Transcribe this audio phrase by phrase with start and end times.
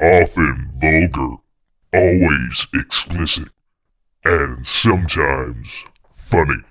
[0.00, 1.36] often vulgar,
[1.92, 3.48] always explicit,
[4.24, 5.84] and sometimes
[6.14, 6.62] funny.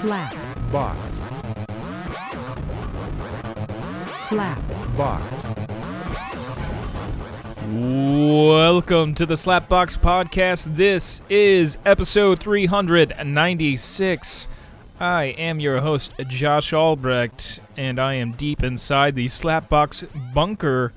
[0.00, 0.34] slap,
[0.72, 0.98] box,
[4.28, 4.60] slap,
[4.96, 5.44] box,
[7.72, 10.76] Welcome to the Slapbox Podcast.
[10.76, 14.48] This is episode 396.
[15.02, 20.92] I am your host, Josh Albrecht, and I am deep inside the Slapbox bunker.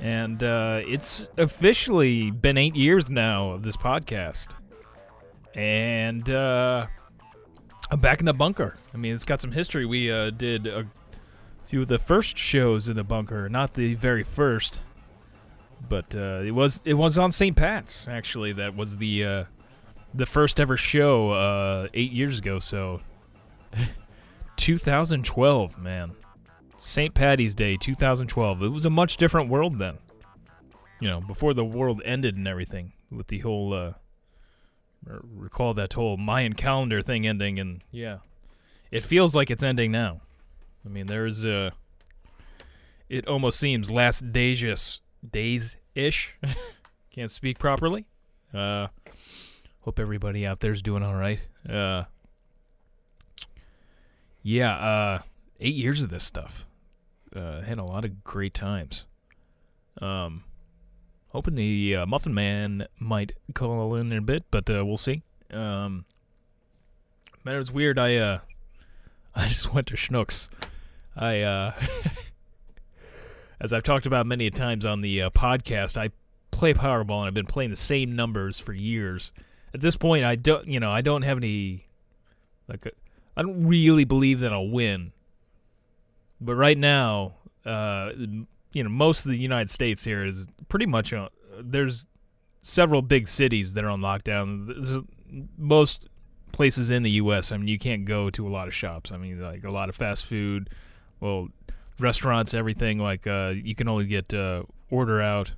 [0.00, 4.48] And uh, it's officially been eight years now of this podcast.
[5.54, 6.88] And uh,
[7.92, 8.74] I'm back in the bunker.
[8.92, 9.86] I mean, it's got some history.
[9.86, 10.88] We uh, did a
[11.66, 14.82] few of the first shows in the bunker, not the very first
[15.88, 17.56] but uh, it was it was on St.
[17.56, 18.52] Pat's actually.
[18.52, 19.44] That was the uh,
[20.12, 22.58] the first ever show uh, eight years ago.
[22.58, 23.00] So
[24.56, 26.12] 2012, man,
[26.78, 27.14] St.
[27.14, 28.62] Patty's Day, 2012.
[28.62, 29.98] It was a much different world then.
[31.00, 33.92] You know, before the world ended and everything with the whole uh,
[35.06, 38.18] recall that whole Mayan calendar thing ending and yeah,
[38.90, 40.20] it feels like it's ending now.
[40.84, 41.70] I mean, there's uh
[43.08, 46.34] it almost seems last days days ish.
[47.10, 48.06] Can't speak properly.
[48.52, 48.88] Uh,
[49.80, 51.40] hope everybody out there's doing all right.
[51.68, 52.04] Uh,
[54.42, 55.22] yeah, uh,
[55.60, 56.66] eight years of this stuff.
[57.34, 59.04] Uh, had a lot of great times.
[60.00, 60.44] Um,
[61.28, 65.22] hoping the uh, Muffin Man might call in in a bit, but uh, we'll see.
[65.52, 66.04] Um,
[67.44, 67.98] man, it was weird.
[67.98, 68.38] I uh,
[69.34, 70.48] I just went to Schnucks.
[71.16, 71.72] I uh.
[73.60, 76.10] as I've talked about many times on the uh, podcast, I
[76.50, 79.32] play Powerball and I've been playing the same numbers for years.
[79.74, 81.86] At this point, I don't, you know, I don't have any,
[82.68, 82.94] like,
[83.38, 85.12] I don't really believe that I'll win.
[86.40, 88.10] But right now, uh,
[88.72, 91.28] you know, most of the United States here is pretty much on.
[91.60, 92.04] There's
[92.62, 94.66] several big cities that are on lockdown.
[94.66, 95.04] There's
[95.56, 96.08] most
[96.50, 97.52] places in the U.S.
[97.52, 99.12] I mean, you can't go to a lot of shops.
[99.12, 100.70] I mean, like a lot of fast food.
[101.20, 101.48] Well,
[102.00, 105.52] restaurants, everything like uh, you can only get uh, order out,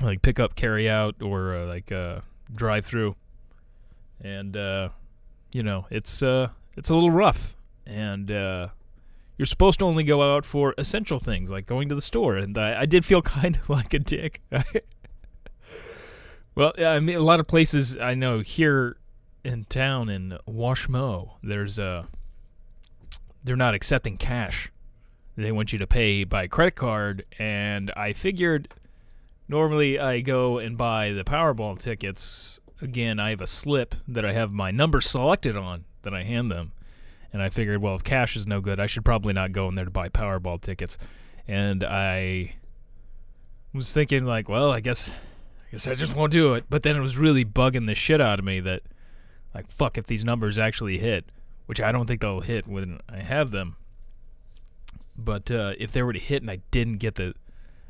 [0.00, 2.20] like pick up, carry out, or uh, like uh,
[2.54, 3.16] drive through,
[4.20, 4.90] and uh,
[5.52, 8.68] you know it's uh, it's a little rough, and uh,
[9.36, 12.56] you're supposed to only go out for essential things like going to the store, and
[12.56, 14.42] I, I did feel kind of like a dick.
[16.54, 18.96] well, I mean, a lot of places I know here
[19.44, 22.04] in town in Washmo, there's uh
[23.44, 24.70] they're not accepting cash.
[25.36, 27.24] They want you to pay by credit card.
[27.38, 28.68] And i figured
[29.48, 34.32] normally i go and buy the powerball tickets again i have a slip that i
[34.32, 36.72] have my number selected on that i hand them.
[37.32, 39.74] And i figured well if cash is no good i should probably not go in
[39.74, 40.98] there to buy powerball tickets.
[41.48, 42.54] And i
[43.72, 46.64] was thinking like well i guess i guess i just won't do it.
[46.68, 48.82] But then it was really bugging the shit out of me that
[49.54, 51.24] like fuck if these numbers actually hit
[51.66, 53.76] which i don't think they'll hit when i have them.
[55.16, 57.34] But uh, if they were to hit and I didn't get the,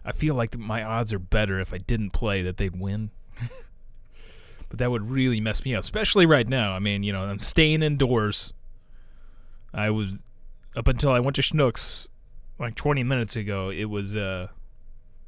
[0.04, 3.10] I feel like my odds are better if I didn't play that they'd win.
[4.72, 6.72] But that would really mess me up, especially right now.
[6.72, 8.55] I mean, you know, I'm staying indoors.
[9.75, 10.15] I was
[10.75, 12.09] up until I went to Schnucks
[12.59, 13.69] like 20 minutes ago.
[13.69, 14.49] It was uh,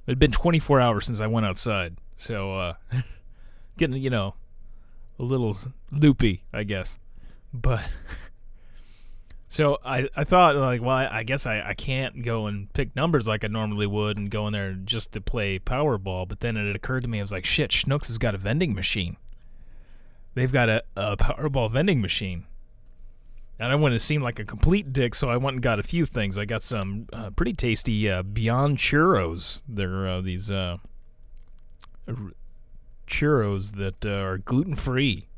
[0.07, 2.75] it had been 24 hours since I went outside, so uh,
[3.77, 4.35] getting you know
[5.19, 5.55] a little
[5.93, 6.99] loopy, I guess.
[7.53, 7.87] But
[9.49, 12.97] so I, I thought like well I, I guess I, I can't go and pick
[12.97, 16.57] numbers like I normally would and go in there just to play Powerball but then
[16.57, 19.19] it occurred to me I was like shit Schnucks has got a vending machine
[20.35, 22.45] they've got a, a Powerball vending machine
[23.59, 25.83] and I wanted to seem like a complete dick so I went and got a
[25.83, 30.79] few things I got some uh, pretty tasty uh, Beyond churros they're uh, these uh,
[33.07, 35.29] churros that uh, are gluten free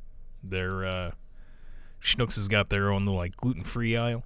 [0.42, 1.10] they're uh,
[2.06, 4.22] Schnucks has got their own like gluten free aisle.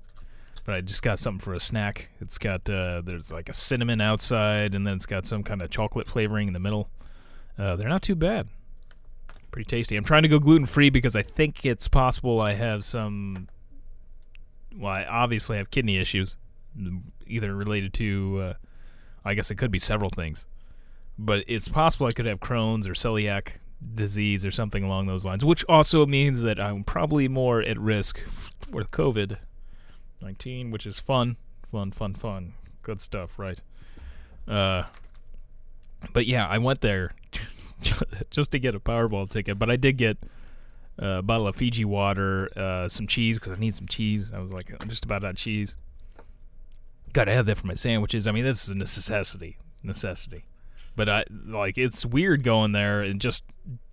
[0.67, 2.11] But I just got something for a snack.
[2.21, 5.71] It's got uh, there's like a cinnamon outside, and then it's got some kind of
[5.71, 6.91] chocolate flavoring in the middle.
[7.57, 8.49] They're not too bad.
[9.51, 9.97] Pretty tasty.
[9.97, 13.49] I'm trying to go gluten free because I think it's possible I have some.
[14.77, 16.37] Well, I obviously have kidney issues,
[17.27, 18.41] either related to.
[18.41, 18.55] Uh,
[19.25, 20.47] I guess it could be several things,
[21.19, 23.55] but it's possible I could have Crohn's or celiac
[23.95, 28.21] disease or something along those lines, which also means that I'm probably more at risk
[28.61, 29.39] for COVID
[30.23, 31.37] 19, which is fun,
[31.71, 32.55] fun, fun, fun.
[32.83, 33.61] Good stuff, right?
[34.47, 34.85] Uh,
[36.13, 37.15] but yeah, I went there
[38.31, 40.19] just to get a Powerball ticket, but I did get
[40.99, 44.31] a bottle of Fiji water, uh, some cheese because I need some cheese.
[44.35, 45.77] I was like, I'm just about out of cheese.
[47.13, 48.27] Gotta have that for my sandwiches.
[48.27, 49.57] I mean, this is a necessity.
[49.83, 50.45] Necessity.
[50.95, 53.45] But I like it's weird going there and just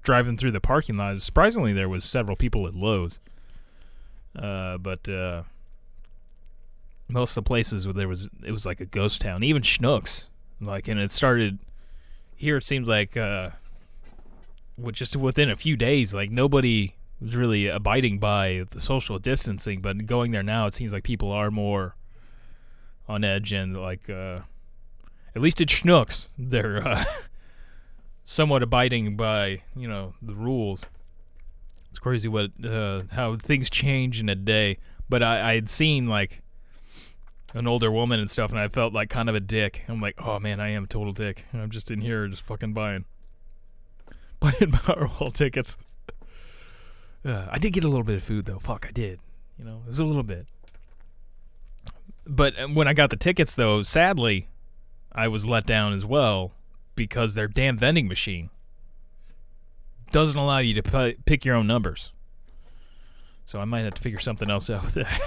[0.04, 1.22] driving through the parking lot.
[1.22, 3.20] Surprisingly, there was several people at Lowe's.
[4.38, 5.44] Uh, but uh,
[7.08, 9.44] most of the places where there was it was like a ghost town.
[9.44, 10.28] Even Schnucks,
[10.60, 11.58] like, and it started
[12.36, 12.58] here.
[12.58, 13.52] It seems like uh,
[14.92, 19.82] just within a few days, like nobody was really abiding by the social distancing.
[19.82, 21.96] But going there now, it seems like people are more
[23.08, 24.40] on edge and like uh,
[25.36, 27.04] at least at Schnucks, they're uh,
[28.26, 30.86] somewhat abiding by you know the rules.
[31.90, 34.78] It's crazy what uh, how things change in a day.
[35.10, 36.42] But I, I had seen like
[37.54, 39.84] an older woman and stuff, and I felt like kind of a dick.
[39.88, 41.46] I'm like, oh man, I am a total dick.
[41.54, 43.06] I'm just in here just fucking buying
[44.40, 45.78] buying Powerball tickets.
[47.26, 48.60] Uh, I did get a little bit of food though.
[48.60, 49.20] Fuck, I did.
[49.58, 50.46] You know, it was a little bit.
[52.26, 54.48] But uh, when I got the tickets, though, sadly,
[55.12, 56.52] I was let down as well
[56.96, 58.50] because their damn vending machine
[60.12, 62.12] doesn't allow you to pi pick your own numbers.
[63.46, 65.08] So I might have to figure something else out with that.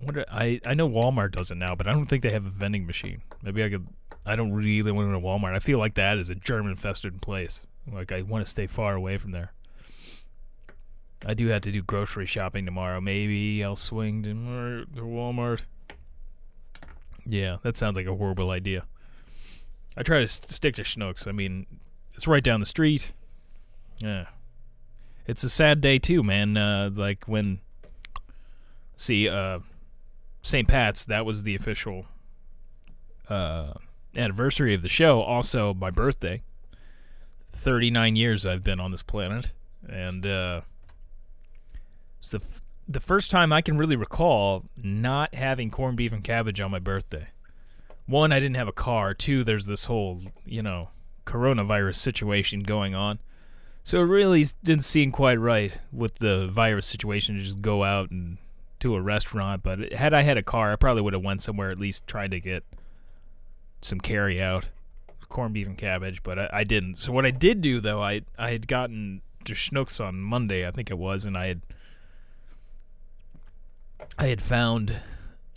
[0.00, 0.24] I wonder.
[0.30, 2.86] I I know Walmart does it now, but I don't think they have a vending
[2.86, 3.22] machine.
[3.42, 3.86] Maybe I could.
[4.26, 5.54] I don't really want to go to Walmart.
[5.54, 7.66] I feel like that is a germ-infested place.
[7.90, 9.52] Like I want to stay far away from there.
[11.24, 13.00] I do have to do grocery shopping tomorrow.
[13.00, 15.62] Maybe I'll swing to, Walmart.
[17.24, 18.84] Yeah, that sounds like a horrible idea.
[19.96, 21.26] I try to s- stick to Schnucks.
[21.26, 21.66] I mean,
[22.14, 23.12] it's right down the street.
[23.98, 24.26] Yeah.
[25.26, 26.56] It's a sad day too, man.
[26.56, 27.60] Uh, like when
[28.96, 29.60] see uh
[30.42, 30.68] St.
[30.68, 32.06] Pat's, that was the official
[33.28, 33.72] uh
[34.16, 36.42] anniversary of the show, also my birthday.
[37.52, 39.52] 39 years I've been on this planet
[39.88, 40.60] and uh
[42.20, 46.22] it's the f- the first time I can really recall not having corned beef and
[46.22, 47.28] cabbage on my birthday.
[48.06, 49.14] One, I didn't have a car.
[49.14, 50.90] Two, there's this whole, you know,
[51.24, 53.18] coronavirus situation going on.
[53.82, 58.10] So it really didn't seem quite right with the virus situation to just go out
[58.10, 58.38] and
[58.80, 59.62] to a restaurant.
[59.62, 62.30] But had I had a car, I probably would have went somewhere at least tried
[62.32, 62.64] to get
[63.82, 64.68] some carry out,
[65.28, 66.22] corned beef and cabbage.
[66.22, 66.96] But I, I didn't.
[66.96, 70.70] So what I did do though, I I had gotten to Schnucks on Monday, I
[70.70, 71.62] think it was, and I had
[74.18, 74.94] I had found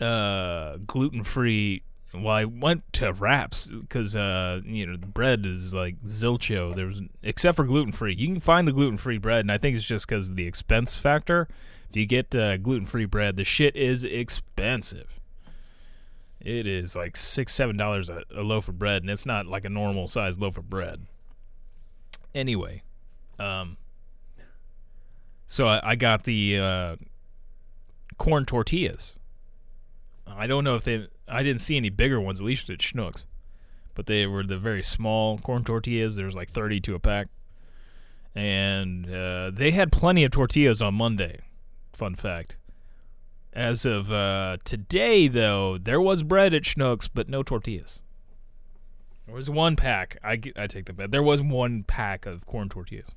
[0.00, 1.82] uh, gluten free.
[2.12, 6.74] Well, I went to wraps because uh, you know bread is like zilcho.
[6.74, 8.14] There's except for gluten free.
[8.14, 10.46] You can find the gluten free bread, and I think it's just because of the
[10.46, 11.48] expense factor.
[11.88, 15.19] If you get uh, gluten free bread, the shit is expensive.
[16.40, 19.68] It is like six, seven dollars a, loaf of bread, and it's not like a
[19.68, 21.06] normal sized loaf of bread.
[22.34, 22.82] Anyway,
[23.38, 23.76] um,
[25.46, 26.96] so I, I got the uh,
[28.16, 29.18] corn tortillas.
[30.26, 31.08] I don't know if they.
[31.28, 33.26] I didn't see any bigger ones, at least at Schnucks,
[33.94, 36.16] but they were the very small corn tortillas.
[36.16, 37.26] there's like thirty to a pack,
[38.34, 41.40] and uh, they had plenty of tortillas on Monday.
[41.92, 42.56] Fun fact.
[43.52, 48.00] As of uh, today, though, there was bread at Schnucks, but no tortillas.
[49.26, 50.18] There was one pack.
[50.24, 51.10] I, I take the bet.
[51.10, 53.08] There was one pack of corn tortillas.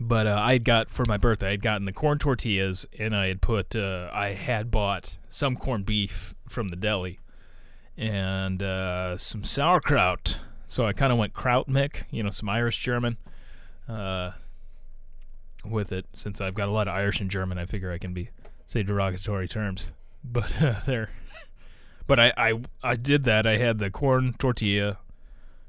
[0.00, 1.48] But uh, I had got for my birthday.
[1.48, 3.76] I had gotten the corn tortillas, and I had put.
[3.76, 7.20] Uh, I had bought some corned beef from the deli,
[7.96, 10.40] and uh, some sauerkraut.
[10.66, 13.16] So I kind of went kraut mick, you know, some Irish German,
[13.88, 14.32] uh,
[15.64, 16.06] with it.
[16.12, 18.30] Since I've got a lot of Irish and German, I figure I can be
[18.66, 19.92] say derogatory terms.
[20.26, 21.10] But uh, there,
[22.06, 23.46] but I, I I did that.
[23.46, 24.96] I had the corn tortilla,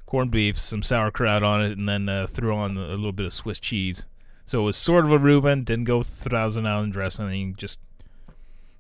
[0.05, 3.33] corned beef, some sauerkraut on it, and then uh, threw on a little bit of
[3.33, 4.05] Swiss cheese.
[4.45, 5.65] So it was sort of a Reuben.
[5.65, 7.55] Didn't go Thousand Island dressing.
[7.57, 7.81] Just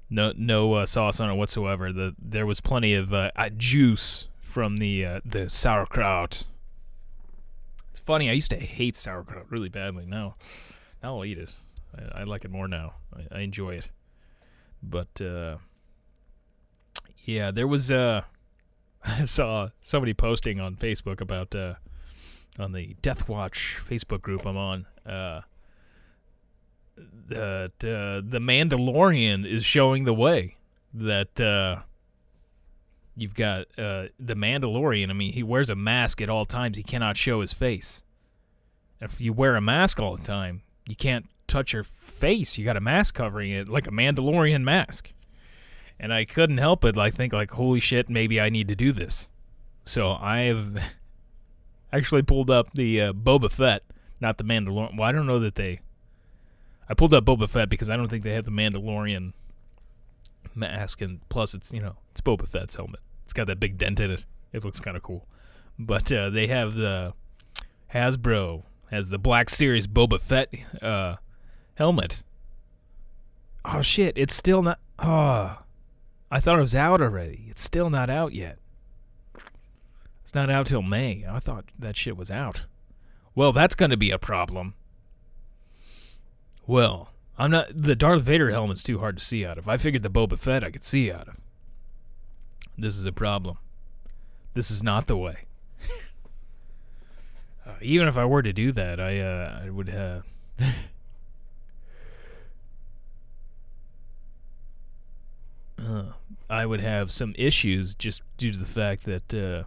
[0.09, 1.91] no no uh, sauce on it whatsoever.
[1.91, 6.47] The there was plenty of uh, juice from the uh, the sauerkraut.
[7.89, 8.29] It's funny.
[8.29, 10.05] I used to hate sauerkraut really badly.
[10.05, 10.35] Now
[11.05, 11.51] I'll eat it.
[11.97, 12.95] I, I like it more now.
[13.15, 13.91] I, I enjoy it.
[14.81, 15.57] But uh,
[17.23, 18.21] yeah, there was uh,
[19.03, 21.75] I saw somebody posting on Facebook about uh,
[22.59, 24.85] on the Death Watch Facebook group I'm on.
[25.05, 25.41] Uh,
[27.27, 30.57] that uh, the Mandalorian is showing the way.
[30.93, 31.81] That uh,
[33.15, 35.09] you've got uh, the Mandalorian.
[35.09, 36.77] I mean, he wears a mask at all times.
[36.77, 38.03] He cannot show his face.
[39.01, 42.57] If you wear a mask all the time, you can't touch your face.
[42.57, 45.13] You got a mask covering it, like a Mandalorian mask.
[45.99, 48.91] And I couldn't help but like think like, holy shit, maybe I need to do
[48.91, 49.31] this.
[49.85, 50.77] So I've
[51.93, 53.83] actually pulled up the uh, Boba Fett,
[54.19, 54.97] not the Mandalorian.
[54.97, 55.79] Well, I don't know that they.
[56.87, 59.33] I pulled up Boba Fett because I don't think they have the Mandalorian
[60.53, 62.99] mask, and plus it's you know it's Boba Fett's helmet.
[63.23, 64.25] It's got that big dent in it.
[64.53, 65.27] It looks kind of cool.
[65.79, 67.13] But uh, they have the
[67.93, 71.15] Hasbro has the Black Series Boba Fett uh,
[71.75, 72.23] helmet.
[73.63, 74.17] Oh shit!
[74.17, 74.79] It's still not.
[74.99, 75.59] Oh,
[76.31, 77.45] I thought it was out already.
[77.49, 78.57] It's still not out yet.
[80.21, 81.25] It's not out till May.
[81.29, 82.65] I thought that shit was out.
[83.35, 84.73] Well, that's going to be a problem.
[86.65, 87.67] Well, I'm not.
[87.73, 89.67] The Darth Vader helmet's too hard to see out of.
[89.67, 91.35] I figured the Boba Fett I could see out of.
[92.77, 93.57] This is a problem.
[94.53, 95.44] This is not the way.
[97.65, 100.21] Uh, even if I were to do that, I uh, I would uh,
[105.79, 106.03] uh,
[106.49, 109.63] I would have some issues just due to the fact that uh,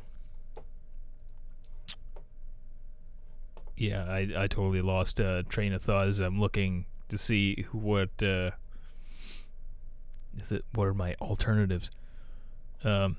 [3.77, 8.11] yeah, I I totally lost uh, train of thought as I'm looking to see what
[8.23, 8.51] uh,
[10.41, 10.65] is it.
[10.73, 11.91] What are my alternatives?
[12.85, 13.17] Um,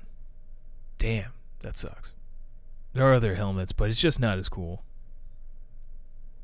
[0.98, 2.14] damn, that sucks.
[2.92, 4.82] There are other helmets, but it's just not as cool.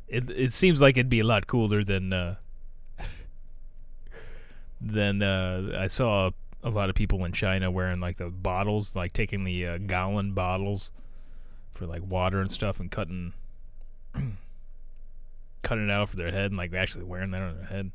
[0.08, 2.36] It it seems like it'd be a lot cooler than uh,
[4.80, 6.30] than uh, I saw
[6.62, 10.32] a lot of people in China wearing like the bottles, like taking the uh, gallon
[10.32, 10.92] bottles
[11.72, 13.32] for like water and stuff, and cutting
[15.62, 17.90] cutting it out for their head, and like actually wearing that on their head.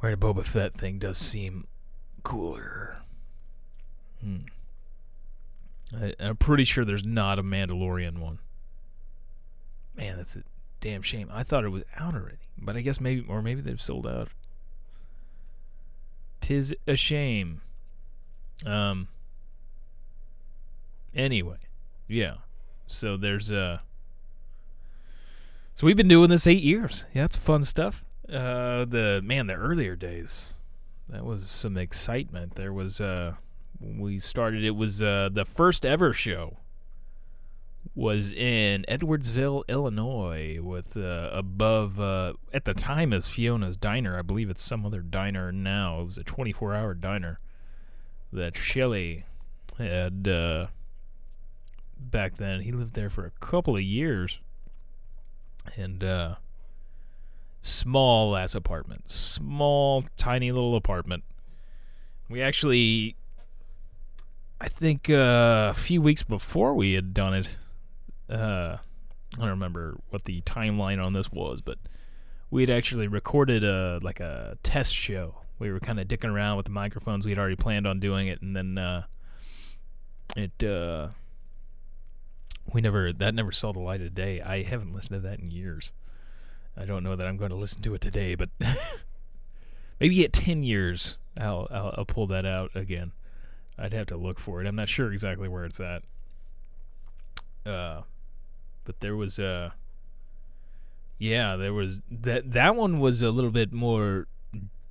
[0.00, 1.66] Wearing a Boba Fett thing does seem
[2.22, 3.02] cooler.
[4.20, 4.38] Hmm.
[5.94, 8.38] I, I'm pretty sure there's not a Mandalorian one.
[9.96, 10.42] Man, that's a
[10.80, 11.28] damn shame.
[11.32, 14.28] I thought it was out already, but I guess maybe, or maybe they've sold out.
[16.40, 17.62] Tis a shame.
[18.64, 19.08] Um.
[21.14, 21.56] Anyway,
[22.08, 22.36] yeah.
[22.86, 23.78] So there's uh.
[25.74, 27.04] So we've been doing this eight years.
[27.14, 28.04] Yeah, that's fun stuff.
[28.28, 30.54] Uh, the man, the earlier days,
[31.08, 32.54] that was some excitement.
[32.54, 33.34] There was uh,
[33.78, 34.64] when we started.
[34.64, 36.58] It was uh the first ever show.
[37.94, 44.18] Was in Edwardsville, Illinois, with uh, above uh, at the time as Fiona's Diner.
[44.18, 46.00] I believe it's some other diner now.
[46.00, 47.38] It was a 24-hour diner
[48.32, 49.24] that Shelley
[49.78, 50.66] had uh,
[51.98, 52.60] back then.
[52.60, 54.40] He lived there for a couple of years,
[55.76, 56.34] and uh,
[57.62, 61.24] small ass apartment, small, tiny little apartment.
[62.28, 63.16] We actually,
[64.60, 67.58] I think uh, a few weeks before we had done it,
[68.30, 68.78] uh,
[69.34, 71.78] I don't remember what the timeline on this was, but
[72.50, 75.36] we had actually recorded a like a test show.
[75.58, 77.24] We were kind of dicking around with the microphones.
[77.24, 79.04] We had already planned on doing it, and then uh,
[80.36, 81.08] it uh,
[82.72, 84.40] we never that never saw the light of day.
[84.40, 85.92] I haven't listened to that in years.
[86.78, 88.48] I don't know that I'm going to listen to it today, but
[90.00, 93.12] maybe at ten years I'll, I'll I'll pull that out again.
[93.78, 94.66] I'd have to look for it.
[94.66, 96.02] I'm not sure exactly where it's at.
[97.64, 98.02] Uh,
[98.84, 99.70] but there was uh,
[101.18, 104.26] yeah, there was that that one was a little bit more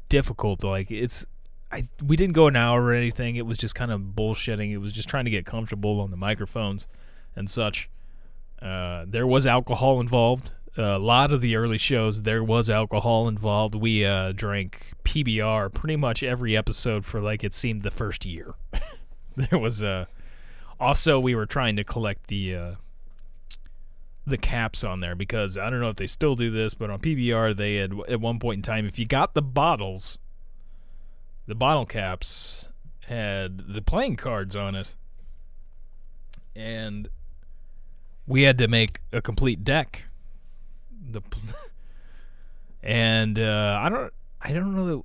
[0.10, 0.63] difficult.
[0.63, 1.25] Like it's.
[1.72, 3.36] I, we didn't go an hour or anything.
[3.36, 4.72] It was just kind of bullshitting.
[4.72, 6.88] It was just trying to get comfortable on the microphones
[7.36, 7.89] and such.
[8.62, 10.51] Uh, there was alcohol involved.
[10.77, 13.75] A lot of the early shows, there was alcohol involved.
[13.75, 18.55] We uh, drank PBR pretty much every episode for like it seemed the first year.
[19.38, 20.05] there was uh,
[20.79, 22.75] also we were trying to collect the uh,
[24.27, 27.00] the caps on there because I don't know if they still do this, but on
[27.00, 30.17] PBR they had at one point in time, if you got the bottles,
[31.48, 32.70] the bottle caps
[33.08, 34.96] had the playing cards on it,
[36.55, 37.08] and
[38.27, 40.05] we had to make a complete deck.
[41.12, 41.22] The
[42.84, 45.04] and uh, I don't I don't know that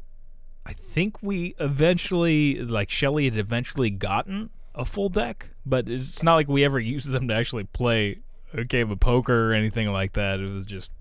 [0.67, 6.35] I think we eventually like Shelly had eventually gotten a full deck, but it's not
[6.35, 8.19] like we ever used them to actually play
[8.53, 10.41] a game of poker or anything like that.
[10.41, 10.93] It was just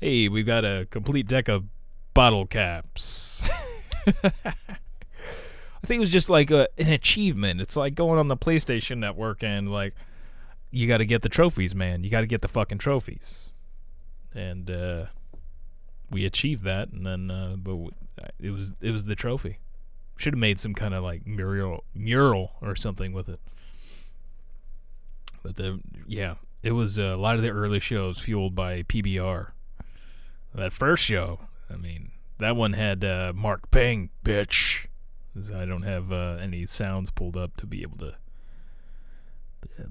[0.00, 1.64] hey, we've got a complete deck of
[2.12, 3.42] bottle caps.
[4.06, 7.60] I think it was just like a, an achievement.
[7.60, 9.94] It's like going on the PlayStation Network and like
[10.70, 12.04] you got to get the trophies, man.
[12.04, 13.53] You got to get the fucking trophies.
[14.34, 15.06] And uh,
[16.10, 17.90] we achieved that, and then uh, but w-
[18.40, 19.58] it was it was the trophy.
[20.16, 23.40] Should have made some kind of like mural mural or something with it.
[25.42, 29.48] But the yeah, it was uh, a lot of the early shows fueled by PBR.
[30.54, 34.86] That first show, I mean, that one had uh, Mark Ping, bitch.
[35.52, 38.14] I don't have uh, any sounds pulled up to be able to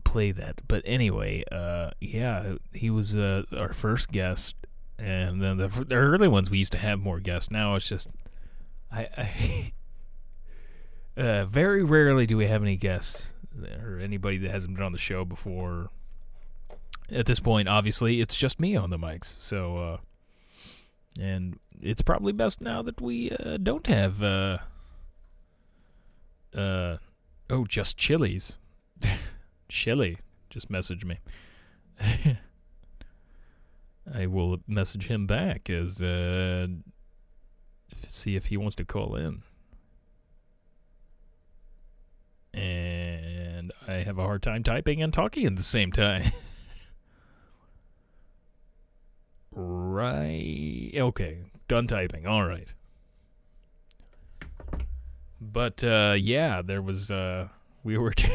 [0.03, 0.61] play that.
[0.67, 4.55] But anyway, uh, yeah, he was uh, our first guest,
[4.97, 7.51] and then the, the early ones we used to have more guests.
[7.51, 8.09] Now it's just
[8.91, 9.73] I, I
[11.21, 13.33] uh, very rarely do we have any guests
[13.81, 15.89] or anybody that hasn't been on the show before.
[17.11, 19.25] At this point, obviously, it's just me on the mics.
[19.25, 19.97] So, uh,
[21.19, 24.23] and it's probably best now that we uh, don't have.
[24.23, 24.57] Uh,
[26.55, 26.97] uh,
[27.49, 28.57] oh, just chilies.
[29.73, 30.19] Chili
[30.51, 31.17] just messaged me.
[34.13, 36.67] I will message him back as uh,
[38.07, 39.41] see if he wants to call in.
[42.53, 46.25] And I have a hard time typing and talking at the same time.
[49.51, 50.91] right.
[50.95, 51.39] Okay.
[51.67, 52.27] Done typing.
[52.27, 52.67] All right.
[55.41, 57.47] But uh, yeah, there was uh,
[57.83, 58.29] we were t-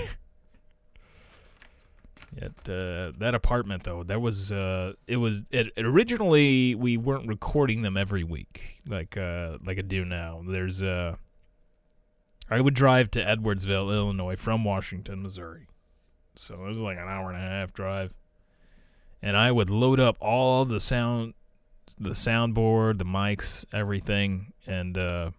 [2.40, 4.02] at uh, that apartment though.
[4.04, 9.16] that was uh, it was it, it originally we weren't recording them every week like
[9.16, 10.42] uh like I do now.
[10.46, 11.16] There's uh
[12.50, 15.66] I would drive to Edwardsville, Illinois from Washington, Missouri.
[16.36, 18.14] So it was like an hour and a half drive.
[19.20, 21.34] And I would load up all the sound
[21.98, 25.30] the soundboard, the mics, everything and uh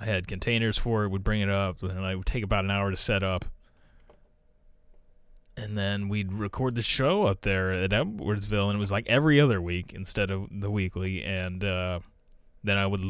[0.00, 2.70] I had containers for it, would bring it up, and I would take about an
[2.70, 3.44] hour to set up.
[5.60, 9.40] And then we'd record the show up there at Edwardsville, and it was like every
[9.40, 11.22] other week instead of the weekly.
[11.22, 12.00] And uh,
[12.64, 13.02] then I would,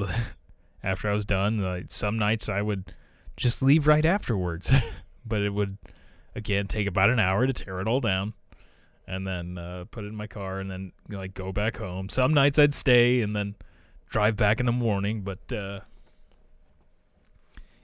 [0.82, 2.92] after I was done, like some nights I would
[3.36, 4.72] just leave right afterwards.
[5.26, 5.78] but it would,
[6.34, 8.34] again, take about an hour to tear it all down,
[9.06, 12.08] and then uh, put it in my car, and then like go back home.
[12.08, 13.54] Some nights I'd stay and then
[14.08, 15.52] drive back in the morning, but.
[15.52, 15.80] Uh,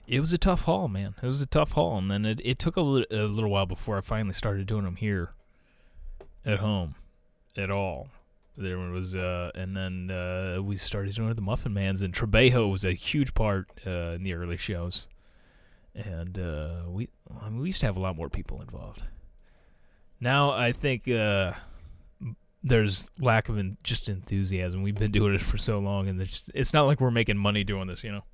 [0.06, 1.14] it was a tough haul, man.
[1.22, 3.66] It was a tough haul, and then it, it took a little, a little while
[3.66, 5.30] before I finally started doing them here
[6.44, 6.94] at home
[7.56, 8.08] at all.
[8.56, 12.84] There was, uh, and then uh, we started doing the Muffin Mans, and Trebejo was
[12.84, 15.08] a huge part uh, in the early shows,
[15.94, 17.08] and uh, we
[17.42, 19.02] I mean, we used to have a lot more people involved.
[20.20, 21.52] Now I think uh,
[22.62, 24.82] there's lack of en- just enthusiasm.
[24.82, 27.62] We've been doing it for so long, and it's it's not like we're making money
[27.62, 28.24] doing this, you know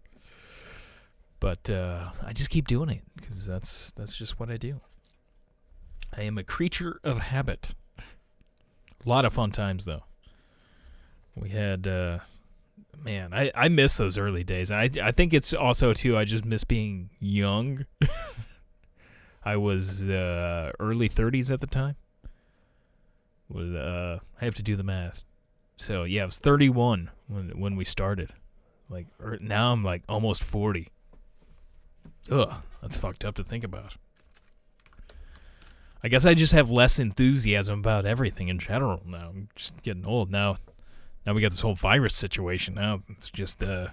[1.43, 4.81] but uh, I just keep doing it because that's that's just what I do.
[6.17, 7.75] I am a creature of habit.
[7.99, 10.05] A lot of fun times though.
[11.35, 12.21] We had, uh,
[13.03, 14.71] man, I I miss those early days.
[14.71, 16.17] I I think it's also too.
[16.17, 17.87] I just miss being young.
[19.45, 21.97] I was uh, early 30s at the time.
[23.49, 25.25] Was uh, I have to do the math.
[25.77, 28.31] So yeah, I was 31 when when we started.
[28.89, 30.93] Like er, now I'm like almost 40.
[32.31, 33.97] Ugh, that's fucked up to think about.
[36.05, 39.29] I guess I just have less enthusiasm about everything in general now.
[39.29, 40.59] I'm just getting old now.
[41.25, 42.75] Now we got this whole virus situation.
[42.75, 43.89] Now it's just uh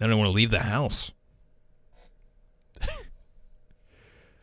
[0.00, 1.10] I don't want to leave the house.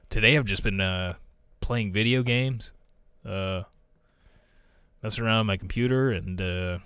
[0.09, 1.13] Today I've just been uh
[1.61, 2.73] playing video games,
[3.25, 3.63] uh
[5.01, 6.79] messing around on my computer and uh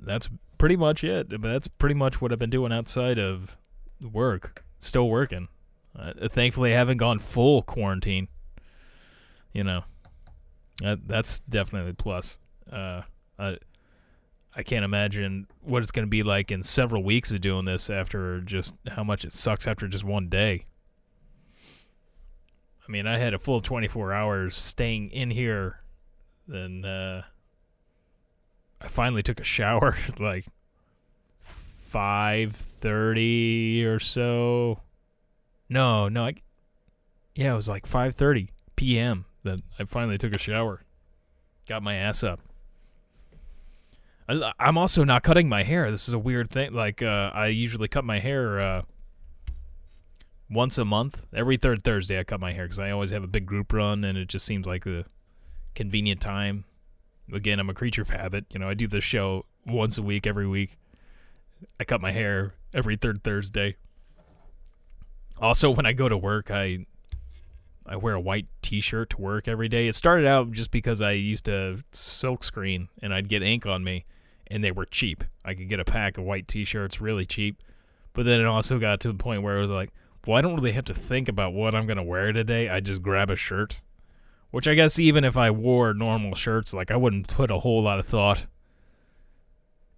[0.00, 1.28] that's pretty much it.
[1.28, 3.58] But that's pretty much what I've been doing outside of
[4.02, 4.64] work.
[4.78, 5.48] Still working.
[5.98, 8.28] Uh, thankfully, I haven't gone full quarantine.
[9.52, 9.84] You know,
[10.80, 12.38] that, that's definitely plus.
[12.70, 13.02] Uh,
[13.38, 13.56] I,
[14.54, 17.90] I can't imagine what it's going to be like in several weeks of doing this
[17.90, 20.66] after just how much it sucks after just one day.
[22.86, 25.80] I mean, I had a full 24 hours staying in here.
[26.46, 27.22] Then uh,
[28.80, 30.46] I finally took a shower like
[31.40, 34.78] five thirty or so.
[35.68, 36.34] No, no, I,
[37.34, 39.24] yeah, it was like five thirty p.m.
[39.42, 40.84] that I finally took a shower,
[41.68, 42.38] got my ass up.
[44.28, 45.90] I, I'm also not cutting my hair.
[45.90, 46.72] This is a weird thing.
[46.72, 48.82] Like uh, I usually cut my hair uh,
[50.48, 51.26] once a month.
[51.34, 54.04] Every third Thursday, I cut my hair because I always have a big group run,
[54.04, 55.04] and it just seems like the
[55.74, 56.64] convenient time.
[57.32, 58.44] Again, I'm a creature of habit.
[58.52, 60.78] You know, I do this show once a week, every week.
[61.80, 63.76] I cut my hair every third Thursday.
[65.38, 66.86] Also, when I go to work, I
[67.88, 69.86] I wear a white T-shirt to work every day.
[69.86, 73.84] It started out just because I used to silk screen and I'd get ink on
[73.84, 74.06] me,
[74.48, 75.22] and they were cheap.
[75.44, 77.62] I could get a pack of white T-shirts really cheap,
[78.12, 79.90] but then it also got to the point where it was like,
[80.26, 82.68] well, I don't really have to think about what I'm gonna wear today.
[82.68, 83.82] I just grab a shirt,
[84.50, 87.82] which I guess even if I wore normal shirts, like I wouldn't put a whole
[87.82, 88.46] lot of thought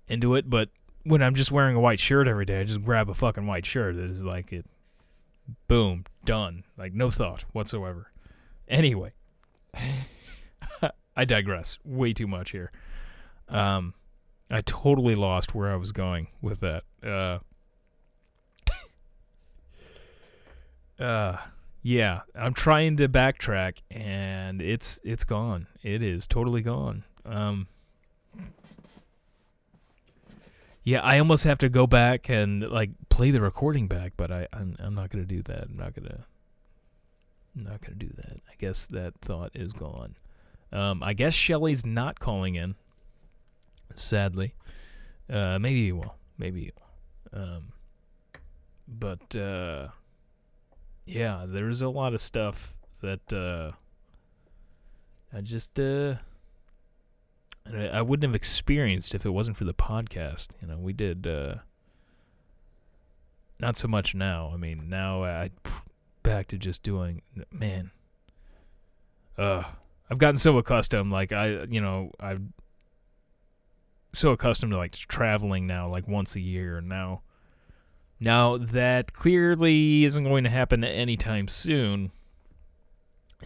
[0.09, 0.69] into it, but
[1.09, 3.65] when I'm just wearing a white shirt every day, I just grab a fucking white
[3.65, 3.97] shirt.
[3.97, 4.67] It is like it,
[5.67, 6.65] boom, done.
[6.77, 8.13] Like no thought whatsoever.
[8.69, 9.13] Anyway,
[11.17, 12.71] I digress way too much here.
[13.49, 13.95] Um,
[14.51, 16.85] I totally lost where I was going with that.
[17.03, 17.39] Uh,
[21.03, 21.39] uh,
[21.83, 25.69] yeah, I'm trying to backtrack, and it's it's gone.
[25.83, 27.05] It is totally gone.
[27.25, 27.67] Um,
[30.89, 34.49] yeah, I almost have to go back and like play the recording back, but I
[34.55, 35.65] I'm, I'm not gonna do that.
[35.65, 36.25] I'm not gonna
[37.55, 38.41] I'm not gonna do that.
[38.49, 40.17] I guess that thought is gone.
[40.73, 42.75] Um, I guess Shelly's not calling in.
[43.97, 44.55] Sadly,
[45.29, 46.15] uh, maybe he will.
[46.39, 47.43] Maybe he will.
[47.43, 47.73] Um,
[48.89, 49.89] but uh,
[51.05, 53.73] yeah, there's a lot of stuff that uh,
[55.37, 56.15] I just uh,
[57.75, 60.49] I I wouldn't have experienced if it wasn't for the podcast.
[60.61, 61.57] You know, we did uh,
[63.61, 64.51] not so much now.
[64.53, 65.51] I mean, now I
[66.23, 67.91] back to just doing man.
[69.37, 69.63] Uh,
[70.11, 71.13] I've gotten so accustomed.
[71.13, 72.53] Like I, you know, I'm
[74.13, 76.81] so accustomed to like traveling now, like once a year.
[76.81, 77.23] Now,
[78.21, 82.11] now that clearly isn't going to happen anytime soon.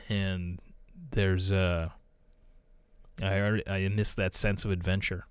[0.09, 0.61] And
[1.11, 1.91] there's uh,
[3.23, 5.27] I already I miss that sense of adventure.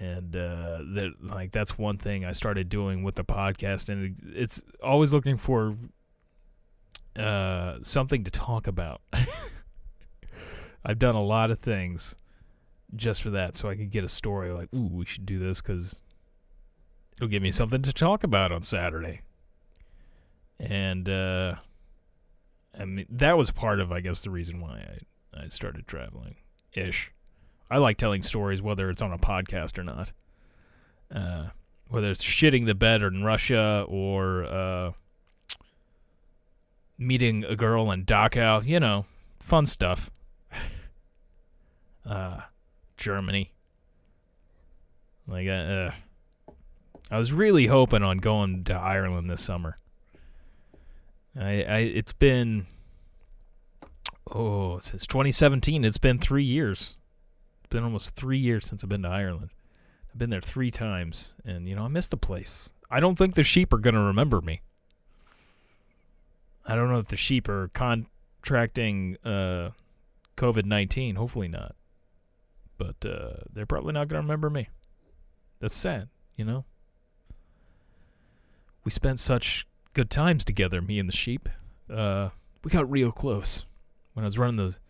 [0.00, 4.36] And uh, that like that's one thing I started doing with the podcast, and it,
[4.36, 5.76] it's always looking for
[7.16, 9.02] uh something to talk about.
[10.84, 12.16] I've done a lot of things
[12.96, 15.62] just for that, so I could get a story like, "Ooh, we should do this"
[15.62, 16.00] because
[17.16, 19.20] it'll give me something to talk about on Saturday.
[20.58, 21.54] And uh,
[22.78, 24.98] I mean, that was part of, I guess, the reason why
[25.34, 26.34] I I started traveling
[26.74, 27.10] ish.
[27.70, 30.12] I like telling stories, whether it's on a podcast or not.
[31.14, 31.46] Uh,
[31.88, 34.92] whether it's shitting the bed in Russia or uh,
[36.98, 39.06] meeting a girl in Dachau, you know,
[39.40, 40.10] fun stuff
[42.06, 42.40] uh,
[42.96, 43.52] Germany.
[45.26, 45.92] Like, uh, uh,
[47.10, 49.78] I was really hoping on going to Ireland this summer.
[51.38, 52.66] I, I, it's been,
[54.32, 55.84] oh, since 2017.
[55.84, 56.96] It's been three years.
[57.60, 59.50] It's been almost three years since I've been to Ireland.
[60.10, 62.70] I've been there three times, and you know, I miss the place.
[62.90, 64.62] I don't think the sheep are gonna remember me.
[66.66, 69.70] I don't know if the sheep are contracting uh,
[70.36, 71.16] COVID 19.
[71.16, 71.74] Hopefully not.
[72.78, 74.68] But uh, they're probably not going to remember me.
[75.60, 76.64] That's sad, you know?
[78.84, 81.48] We spent such good times together, me and the sheep.
[81.88, 82.30] Uh,
[82.64, 83.64] we got real close.
[84.14, 84.80] When I was running those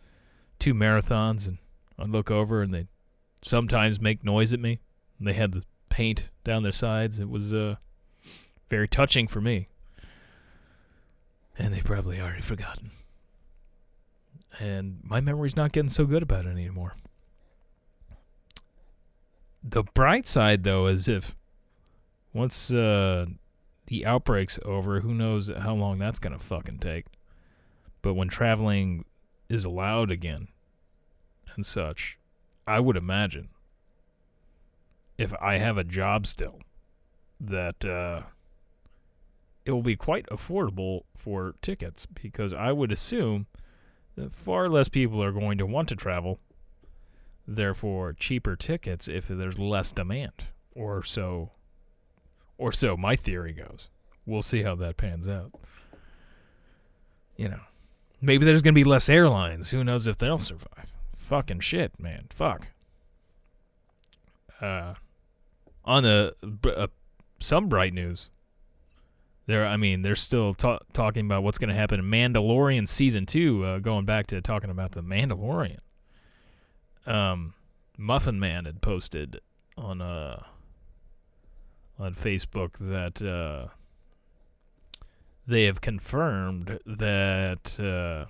[0.58, 1.58] two marathons, and
[1.98, 2.86] I'd look over and they
[3.42, 4.80] sometimes make noise at me.
[5.18, 7.18] And they had the paint down their sides.
[7.18, 7.76] It was uh,
[8.70, 9.68] very touching for me.
[11.58, 12.90] And they probably already forgotten
[14.60, 16.94] and my memory's not getting so good about it anymore.
[19.62, 21.36] The bright side, though, is if
[22.32, 23.26] once uh,
[23.86, 27.06] the outbreak's over, who knows how long that's gonna fucking take.
[28.02, 29.04] But when traveling
[29.54, 30.48] is allowed again
[31.54, 32.18] and such,
[32.66, 33.48] I would imagine
[35.16, 36.58] if I have a job still
[37.40, 38.22] that uh,
[39.64, 43.46] it will be quite affordable for tickets because I would assume
[44.16, 46.38] that far less people are going to want to travel.
[47.46, 51.50] Therefore, cheaper tickets if there's less demand, or so,
[52.56, 53.90] or so my theory goes.
[54.24, 55.52] We'll see how that pans out.
[57.36, 57.60] You know,
[58.24, 59.70] maybe there's gonna be less airlines.
[59.70, 60.92] Who knows if they'll survive?
[61.16, 62.26] Fucking shit, man.
[62.30, 62.68] Fuck.
[64.60, 64.94] Uh,
[65.84, 66.34] on the
[66.76, 66.86] uh,
[67.40, 68.30] some bright news,
[69.46, 73.26] they're, I mean, they're still ta- talking about what's going to happen in Mandalorian season
[73.26, 73.64] two.
[73.64, 75.80] Uh, going back to talking about the Mandalorian,
[77.06, 77.52] um,
[77.98, 79.40] Muffin Man had posted
[79.76, 80.42] on uh
[81.98, 83.68] on Facebook that uh,
[85.46, 88.26] they have confirmed that uh,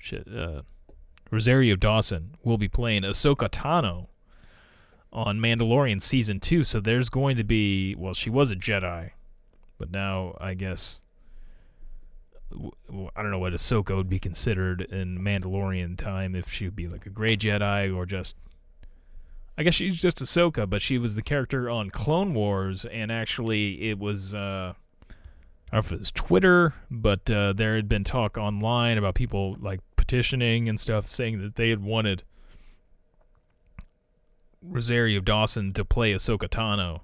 [0.00, 0.62] shit, uh,
[1.30, 4.08] Rosario Dawson will be playing Ahsoka Tano
[5.12, 6.64] on Mandalorian season two.
[6.64, 9.12] So there's going to be well, she was a Jedi
[9.78, 11.00] but now I guess
[12.52, 16.86] I don't know what Ahsoka would be considered in Mandalorian time if she would be
[16.86, 18.36] like a gray Jedi or just.
[19.58, 23.90] I guess she's just Ahsoka, but she was the character on Clone Wars, and actually
[23.90, 24.34] it was.
[24.34, 24.74] Uh,
[25.76, 29.14] I don't know if it was Twitter, but uh, there had been talk online about
[29.14, 32.22] people like petitioning and stuff saying that they had wanted
[34.62, 37.00] Rosario Dawson to play Ahsoka Tano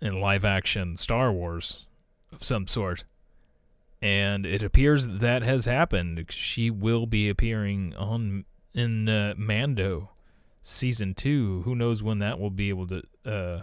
[0.00, 1.86] in live action Star Wars
[2.32, 3.04] of some sort.
[4.00, 6.26] And it appears that has happened.
[6.30, 8.44] She will be appearing on
[8.74, 10.10] in uh, Mando
[10.64, 11.62] season two.
[11.64, 13.62] Who knows when that will be able to uh,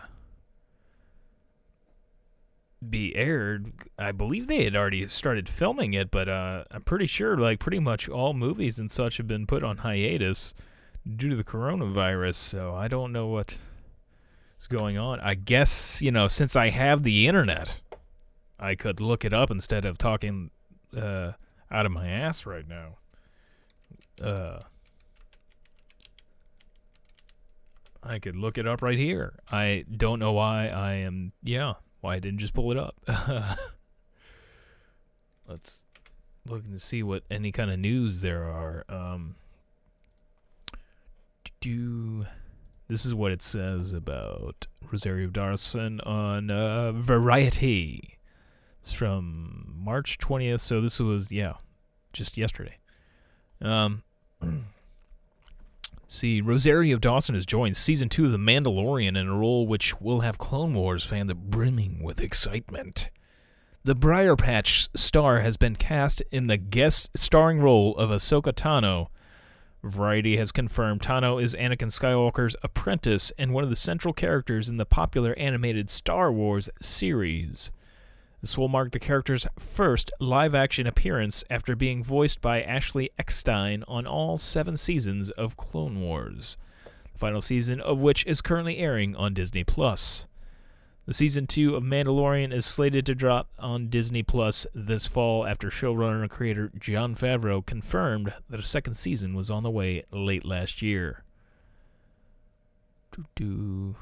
[2.87, 3.71] be aired?
[3.97, 7.79] I believe they had already started filming it, but uh, I'm pretty sure like pretty
[7.79, 10.53] much all movies and such have been put on hiatus
[11.15, 12.35] due to the coronavirus.
[12.35, 13.57] So I don't know what
[14.59, 15.19] is going on.
[15.19, 17.81] I guess you know since I have the internet,
[18.59, 20.51] I could look it up instead of talking
[20.95, 21.33] uh,
[21.71, 22.97] out of my ass right now.
[24.21, 24.59] Uh,
[28.01, 29.33] I could look it up right here.
[29.51, 31.33] I don't know why I am.
[31.43, 32.95] Yeah, why I didn't just pull it up.
[35.47, 35.85] Let's
[36.47, 38.85] look and see what any kind of news there are.
[38.89, 39.35] Um,
[41.62, 42.25] do
[42.88, 48.17] this is what it says about Rosario Dawson on uh, Variety.
[48.81, 51.53] It's from March 20th, so this was yeah,
[52.13, 52.77] just yesterday.
[53.62, 54.03] Um,
[56.09, 60.19] see, Rosario Dawson has joined season two of The Mandalorian in a role which will
[60.19, 63.09] have Clone Wars fans brimming with excitement.
[63.85, 69.07] The Briarpatch star has been cast in the guest starring role of Ahsoka Tano.
[69.81, 74.75] Variety has confirmed Tano is Anakin Skywalker's apprentice and one of the central characters in
[74.75, 77.71] the popular animated Star Wars series.
[78.41, 83.84] This will mark the character's first live action appearance after being voiced by Ashley Eckstein
[83.88, 86.56] on all seven seasons of Clone Wars,
[87.12, 90.25] the final season of which is currently airing on Disney Plus.
[91.06, 95.69] The season 2 of Mandalorian is slated to drop on Disney Plus this fall after
[95.69, 100.45] showrunner and creator Jon Favreau confirmed that a second season was on the way late
[100.45, 101.23] last year.
[103.12, 103.95] Doo-doo.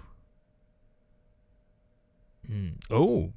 [2.46, 2.70] Hmm.
[2.92, 3.32] Oh,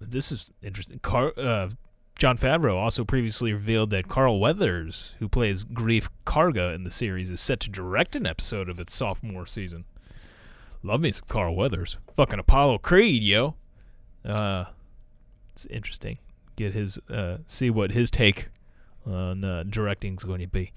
[0.00, 0.98] this is interesting.
[1.00, 1.70] Car- uh,
[2.18, 7.30] Jon Favreau also previously revealed that Carl Weathers, who plays Greef Karga in the series,
[7.30, 9.84] is set to direct an episode of its sophomore season.
[10.82, 11.96] Love me some Carl Weathers.
[12.14, 13.56] Fucking Apollo Creed, yo.
[14.24, 14.66] Uh,
[15.52, 16.18] it's interesting.
[16.56, 18.48] Get his, uh, see what his take
[19.06, 20.72] on uh, directing is going to be.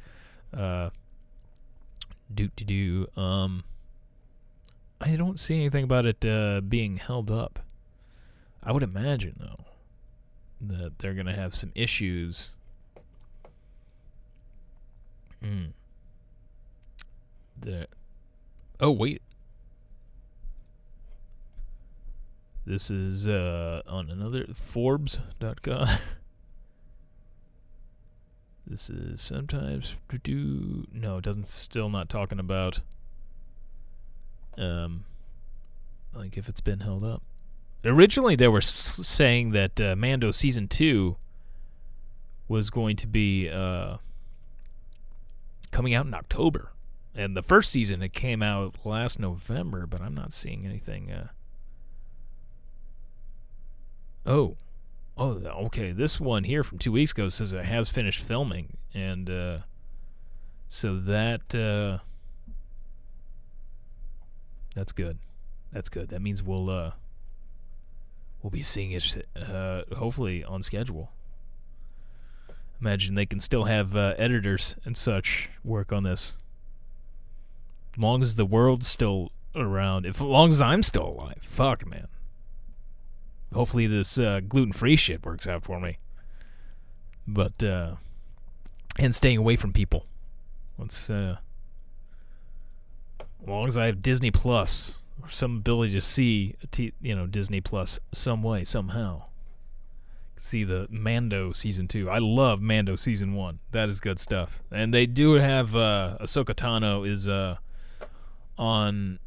[0.55, 0.89] Uh,
[2.33, 3.21] do do do.
[3.21, 3.63] Um,
[4.99, 7.59] I don't see anything about it uh, being held up.
[8.63, 9.65] I would imagine though
[10.61, 12.51] that they're gonna have some issues.
[15.41, 15.65] Hmm.
[17.59, 17.87] The
[18.79, 19.21] oh wait,
[22.65, 25.87] this is uh, on another Forbes.com.
[28.67, 29.95] this is sometimes
[30.93, 31.47] no, it doesn't.
[31.47, 32.81] Still not talking about
[34.57, 35.05] um
[36.13, 37.21] like if it's been held up.
[37.87, 41.15] Originally, they were saying that uh, Mando season two
[42.49, 43.97] was going to be uh,
[45.71, 46.71] coming out in October,
[47.15, 49.85] and the first season it came out last November.
[49.85, 51.11] But I'm not seeing anything.
[51.11, 51.27] Uh...
[54.25, 54.57] Oh,
[55.17, 55.93] oh, okay.
[55.93, 59.57] This one here from two weeks ago says it has finished filming, and uh,
[60.67, 61.99] so that uh,
[64.75, 65.19] that's good.
[65.71, 66.09] That's good.
[66.09, 66.93] That means we'll.
[68.47, 71.11] Uh, we'll be seeing it uh, hopefully on schedule.
[72.79, 76.37] Imagine they can still have uh, editors and such work on this.
[77.93, 81.85] As long as the world's still around, if as long as I'm still alive, fuck
[81.85, 82.07] man.
[83.53, 85.97] Hopefully this uh, gluten-free shit works out for me.
[87.27, 87.95] But uh,
[88.99, 90.05] and staying away from people.
[90.77, 91.37] Let's uh,
[93.19, 94.99] as long as I have Disney Plus
[95.29, 99.23] some ability to see, t- you know, Disney Plus some way, somehow.
[100.35, 102.09] See the Mando season two.
[102.09, 103.59] I love Mando season one.
[103.71, 104.61] That is good stuff.
[104.71, 107.57] And they do have uh, Ahsoka Tano is uh,
[108.57, 109.17] on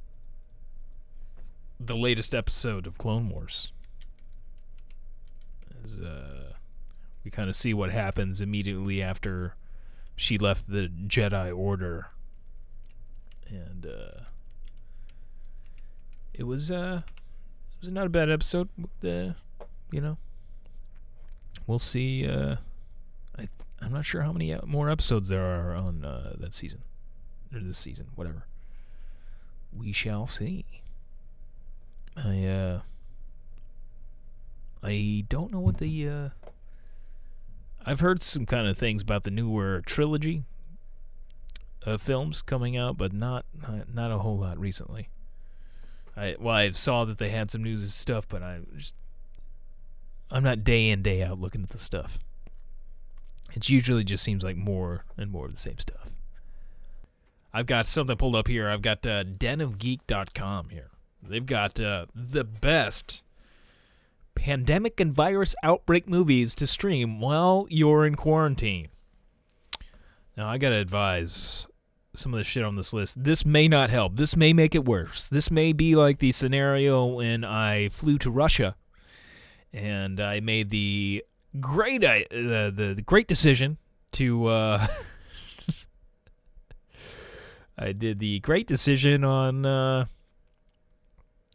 [1.80, 3.72] the latest episode of Clone Wars.
[5.84, 6.52] As uh,
[7.24, 9.56] we kind of see what happens immediately after
[10.14, 12.08] she left the Jedi Order,
[13.48, 13.84] and.
[13.86, 14.20] Uh,
[16.40, 18.70] it was uh it was not a bad episode
[19.04, 19.32] uh,
[19.92, 20.16] you know
[21.66, 22.56] we'll see uh
[23.36, 23.50] I th-
[23.82, 26.82] I'm not sure how many more episodes there are on uh, that season
[27.54, 28.44] or this season whatever.
[29.72, 30.64] We shall see.
[32.16, 32.80] I uh
[34.82, 36.28] I don't know what the uh
[37.86, 40.44] I've heard some kind of things about the newer trilogy
[41.82, 45.08] of films coming out but not not, not a whole lot recently
[46.20, 48.94] I well, I saw that they had some news and stuff, but I just
[50.30, 52.18] I'm not day in day out looking at the stuff.
[53.54, 56.10] It usually just seems like more and more of the same stuff.
[57.52, 58.68] I've got something pulled up here.
[58.68, 60.90] I've got uh, denofgeek.com here.
[61.22, 63.24] They've got uh, the best
[64.36, 68.88] pandemic and virus outbreak movies to stream while you're in quarantine.
[70.36, 71.66] Now, I got to advise
[72.14, 73.22] some of the shit on this list.
[73.22, 74.16] This may not help.
[74.16, 75.28] This may make it worse.
[75.28, 78.74] This may be like the scenario when I flew to Russia
[79.72, 81.24] and I made the
[81.60, 83.78] great uh, the, the great decision
[84.12, 84.86] to uh,
[87.78, 90.06] I did the great decision on uh,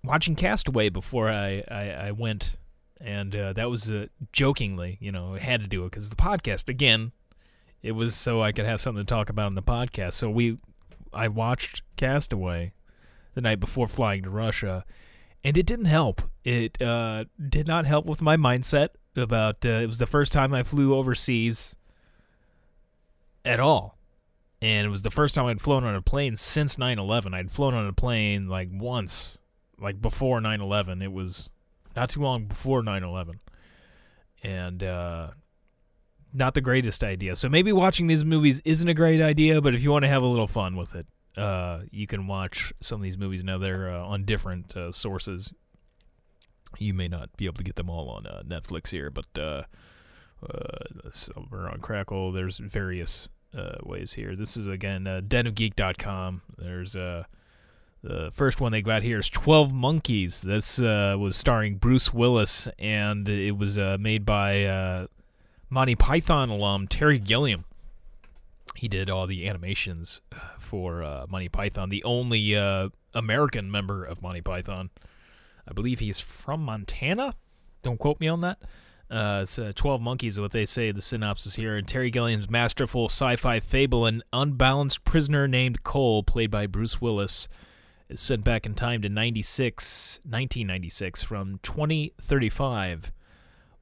[0.04, 2.58] watching Castaway before I, I, I went,
[3.00, 6.16] and uh, that was uh, jokingly, you know, I had to do it because the
[6.16, 7.12] podcast again.
[7.86, 10.14] It was so I could have something to talk about on the podcast.
[10.14, 10.58] So we,
[11.14, 12.74] I watched Castaway
[13.36, 14.86] the night before flying to Russia,
[15.44, 16.22] and it didn't help.
[16.44, 19.66] It uh, did not help with my mindset about.
[19.66, 21.76] Uh, it was the first time I flew overseas
[23.46, 23.96] at all
[24.62, 27.36] and it was the first time I'd flown on a plane since 9/11.
[27.36, 29.38] I'd flown on a plane like once,
[29.80, 31.04] like before 9/11.
[31.04, 31.52] It was
[31.96, 33.40] not too long before 9/11,
[34.42, 35.30] and uh,
[36.36, 37.36] not the greatest idea.
[37.36, 40.24] So maybe watching these movies isn't a great idea, but if you want to have
[40.24, 43.44] a little fun with it, uh, you can watch some of these movies.
[43.44, 45.52] Now they're uh, on different uh, sources.
[46.78, 49.64] You may not be able to get them all on uh, Netflix here, but uh,
[51.50, 52.32] we're on Crackle.
[52.32, 54.36] There's various uh, ways here.
[54.36, 56.42] This is again uh, denofgeek.com.
[56.58, 57.24] There's uh,
[58.04, 60.42] the first one they got here is 12 Monkeys.
[60.42, 65.08] This uh, was starring Bruce Willis, and it was uh, made by uh,
[65.70, 67.66] Monty Python alum Terry Gilliam.
[68.76, 70.22] He did all the animations
[70.60, 74.90] for uh, Monty Python, the only uh, American member of Monty Python.
[75.68, 77.36] I believe he's from Montana.
[77.84, 78.60] Don't quote me on that.
[79.10, 81.78] Uh, it's uh, 12 Monkeys, what they say, the synopsis here.
[81.78, 87.00] And Terry Gilliam's masterful sci fi fable, an unbalanced prisoner named Cole, played by Bruce
[87.00, 87.48] Willis,
[88.10, 93.12] is sent back in time to 96, 1996 from 2035,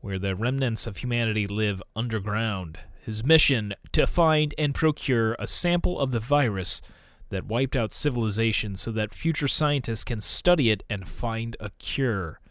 [0.03, 2.77] where the remnants of humanity live underground.
[3.05, 6.81] His mission to find and procure a sample of the virus
[7.29, 12.41] that wiped out civilization so that future scientists can study it and find a cure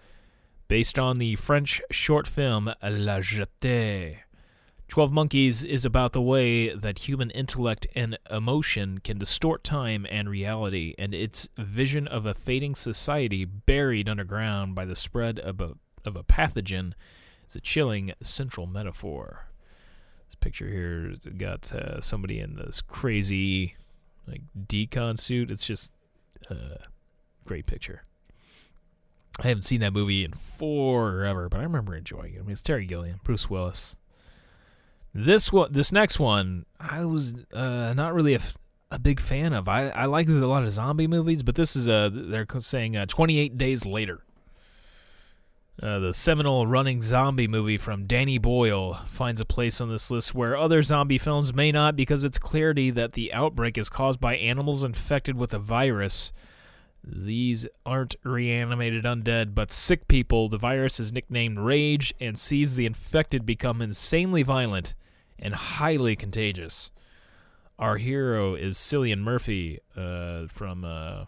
[0.66, 4.20] based on the French short film La Jetée.
[4.88, 10.26] Twelve Monkeys is about the way that human intellect and emotion can distort time and
[10.26, 15.74] reality, and its vision of a fading society buried underground by the spread of a,
[16.06, 16.94] of a pathogen
[17.52, 19.46] is a chilling central metaphor.
[20.28, 23.76] This picture here got uh, somebody in this crazy
[24.26, 25.50] like decon suit.
[25.50, 25.92] It's just
[26.50, 26.76] a uh,
[27.44, 28.04] great picture.
[29.40, 32.38] I haven't seen that movie in forever, but I remember enjoying it.
[32.38, 33.96] I mean, it's Terry Gilliam, Bruce Willis.
[35.14, 38.56] This one, this next one, I was uh, not really a, f-
[38.90, 39.68] a big fan of.
[39.68, 43.06] I I like a lot of zombie movies, but this is a they're saying uh,
[43.06, 44.22] 28 Days Later.
[45.80, 50.34] Uh, the seminal running zombie movie from Danny Boyle finds a place on this list
[50.34, 54.36] where other zombie films may not because its clarity that the outbreak is caused by
[54.36, 56.32] animals infected with a virus
[57.04, 60.48] these aren't reanimated undead, but sick people.
[60.48, 64.94] The virus is nicknamed Rage and sees the infected become insanely violent
[65.38, 66.90] and highly contagious.
[67.78, 71.24] Our hero is Cillian Murphy uh, from uh,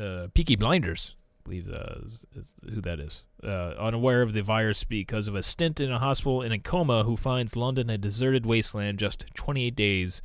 [0.00, 3.24] uh, Peaky Blinders, believe uh, is, is who that is.
[3.42, 7.04] Uh, unaware of the virus because of a stint in a hospital in a coma,
[7.04, 10.22] who finds London a deserted wasteland just 28 days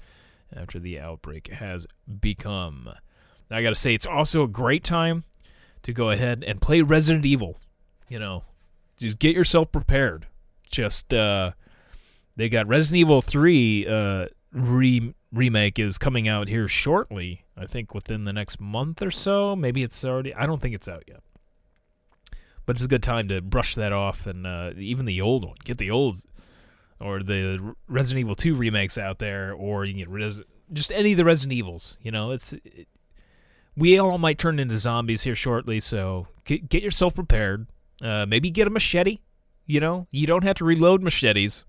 [0.56, 1.88] after the outbreak has
[2.20, 2.90] become.
[3.50, 5.24] Now, I got to say, it's also a great time
[5.84, 7.58] to go ahead and play Resident Evil.
[8.10, 8.44] You know,
[8.98, 10.28] just get yourself prepared.
[10.70, 11.52] Just uh,
[12.36, 14.28] they got Resident Evil Three uh,
[14.58, 17.46] re- remake is coming out here shortly.
[17.56, 19.56] I think within the next month or so.
[19.56, 20.34] Maybe it's already.
[20.34, 21.22] I don't think it's out yet.
[22.66, 25.56] But it's a good time to brush that off, and uh, even the old one.
[25.64, 26.18] Get the old
[27.00, 30.42] or the Resident Evil 2 remakes out there, or you can get Res-
[30.74, 31.98] just any of the Resident Evils.
[32.02, 32.88] You know, it's it,
[33.76, 37.68] we all might turn into zombies here shortly, so get, get yourself prepared.
[38.02, 39.20] Uh, maybe get a machete.
[39.66, 41.66] You know, you don't have to reload machetes.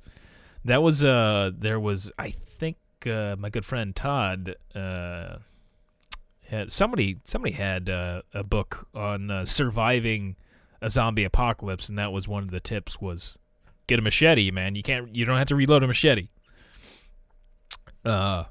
[0.65, 2.77] That was uh, there was I think
[3.07, 5.37] uh, my good friend Todd uh,
[6.47, 10.37] had somebody somebody had uh, a book on uh, surviving
[10.81, 13.39] a zombie apocalypse, and that was one of the tips was
[13.87, 14.75] get a machete, man.
[14.75, 16.29] You can't you don't have to reload a machete.
[18.05, 18.45] Uh,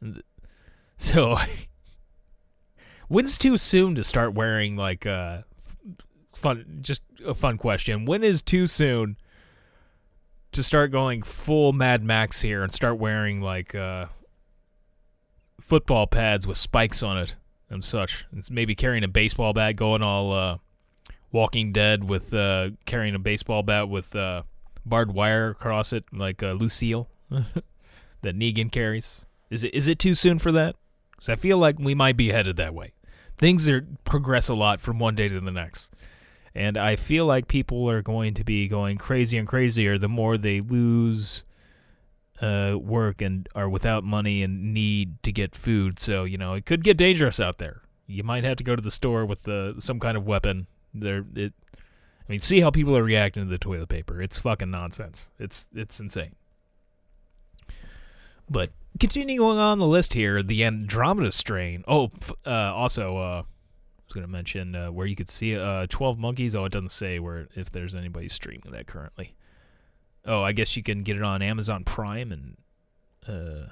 [0.96, 1.36] so
[3.08, 5.42] When's too soon to start wearing like uh
[6.34, 8.04] fun just a fun question.
[8.04, 9.16] When is too soon
[10.52, 14.06] to start going full Mad Max here and start wearing like uh
[15.60, 17.36] football pads with spikes on it
[17.70, 18.26] and such.
[18.36, 20.58] It's maybe carrying a baseball bat, going all uh,
[21.32, 24.42] Walking Dead with uh, carrying a baseball bat with uh,
[24.86, 29.26] barbed wire across it, like uh, Lucille that Negan carries.
[29.50, 30.76] Is it is it too soon for that?
[31.12, 32.92] Because I feel like we might be headed that way.
[33.36, 35.92] Things are progress a lot from one day to the next,
[36.54, 40.36] and I feel like people are going to be going crazy and crazier the more
[40.36, 41.44] they lose
[42.40, 45.98] uh, work and are without money and need to get food.
[45.98, 47.82] So you know it could get dangerous out there.
[48.06, 50.66] You might have to go to the store with uh, some kind of weapon.
[50.94, 51.52] There, it.
[51.76, 54.20] I mean, see how people are reacting to the toilet paper.
[54.20, 55.30] It's fucking nonsense.
[55.38, 56.34] It's it's insane.
[58.50, 61.84] But continuing on the list here, the Andromeda strain.
[61.86, 62.10] Oh,
[62.46, 63.42] uh, also, uh,
[64.08, 66.54] was going to mention uh, where you could see uh, 12 Monkeys.
[66.54, 69.34] Oh, it doesn't say where if there's anybody streaming that currently.
[70.24, 72.56] Oh, I guess you can get it on Amazon Prime and
[73.26, 73.70] uh,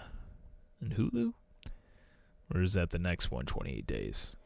[0.81, 1.33] and Hulu.
[2.55, 3.47] Or is that the next one?
[3.47, 4.37] 28 days.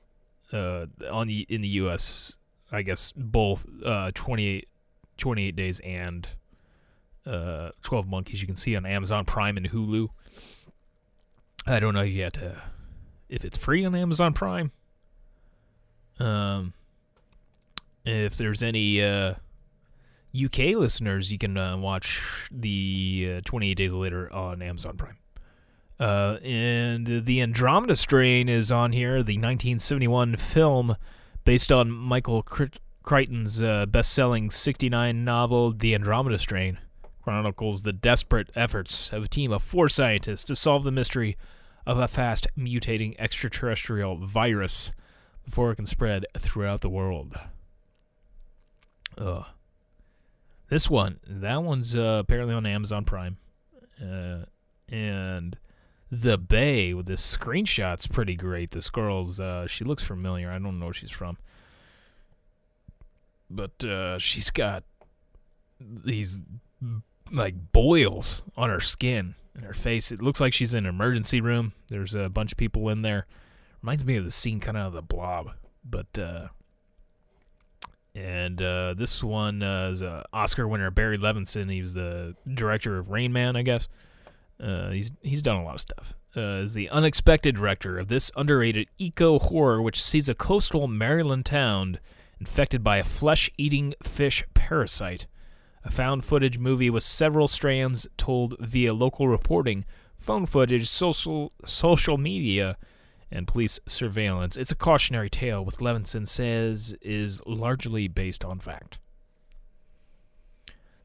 [0.53, 2.36] Uh, on the in the U.S.
[2.72, 4.68] I guess both uh 28,
[5.16, 6.28] 28 days and
[7.26, 10.09] uh 12 Monkeys you can see on Amazon Prime and Hulu.
[11.66, 12.61] I don't know yet uh,
[13.28, 14.72] if it's free on Amazon Prime.
[16.21, 16.75] Um,
[18.05, 19.35] if there's any uh,
[20.35, 25.16] UK listeners, you can uh, watch the uh, 28 Days Later on Amazon Prime.
[25.99, 30.97] Uh, and the Andromeda Strain is on here, the 1971 film
[31.45, 32.43] based on Michael
[33.03, 36.79] Crichton's uh, best-selling 69 novel, The Andromeda Strain
[37.23, 41.37] chronicles the desperate efforts of a team of four scientists to solve the mystery
[41.87, 44.93] of a fast mutating extraterrestrial virus
[45.51, 47.34] before it can spread throughout the world.
[49.18, 49.44] Ugh.
[50.68, 53.36] This one, that one's uh, apparently on Amazon Prime.
[54.01, 54.44] Uh,
[54.88, 55.59] and
[56.09, 58.70] the Bay with this screenshot's pretty great.
[58.70, 60.53] This girl's, uh, she looks familiar.
[60.53, 61.36] I don't know where she's from.
[63.51, 64.84] But uh, she's got
[65.80, 66.38] these
[67.32, 70.12] like boils on her skin and her face.
[70.12, 71.72] It looks like she's in an emergency room.
[71.88, 73.26] There's a bunch of people in there.
[73.83, 75.53] Reminds me of the scene kind of of the blob.
[75.85, 76.49] But uh
[78.14, 81.70] and uh this one uh, is a Oscar winner Barry Levinson.
[81.70, 83.89] He was the director of Rain Man, I guess.
[84.62, 86.14] Uh, he's he's done a lot of stuff.
[86.37, 91.45] Uh, is the unexpected director of this underrated eco horror, which sees a coastal Maryland
[91.47, 91.99] town
[92.39, 95.26] infected by a flesh-eating fish parasite
[95.85, 99.85] a found footage movie with several strands told via local reporting,
[100.18, 102.76] phone footage, social social media,
[103.31, 104.57] and police surveillance.
[104.57, 108.99] It's a cautionary tale, which Levinson says is largely based on fact.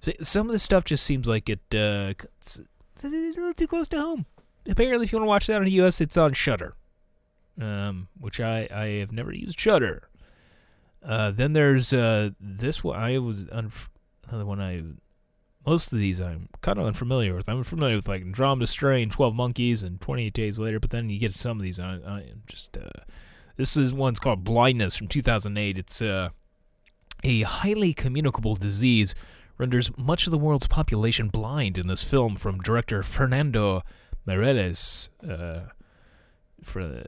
[0.02, 2.62] So some of this stuff just seems like it uh, it's,
[2.94, 4.26] it's a little too close to home.
[4.68, 6.76] Apparently, if you want to watch that on the U.S., it's on Shudder,
[7.60, 10.08] um, which I I have never used Shudder.
[11.04, 13.00] Uh, then there's uh, this one.
[13.00, 13.72] I was un-
[14.28, 14.84] another one I
[15.66, 17.50] most of these I'm kind of unfamiliar with.
[17.50, 20.80] I'm familiar with like Andromeda Strain, Twelve Monkeys, and Twenty Eight Days Later.
[20.80, 22.78] But then you get some of these, I, I am just.
[22.78, 23.04] Uh,
[23.58, 25.78] this is one's called Blindness from 2008.
[25.78, 26.30] It's uh,
[27.24, 29.16] a highly communicable disease
[29.58, 31.78] renders much of the world's population blind.
[31.78, 33.84] In this film from director Fernando
[34.28, 35.70] Meirelles, uh,
[36.62, 37.06] for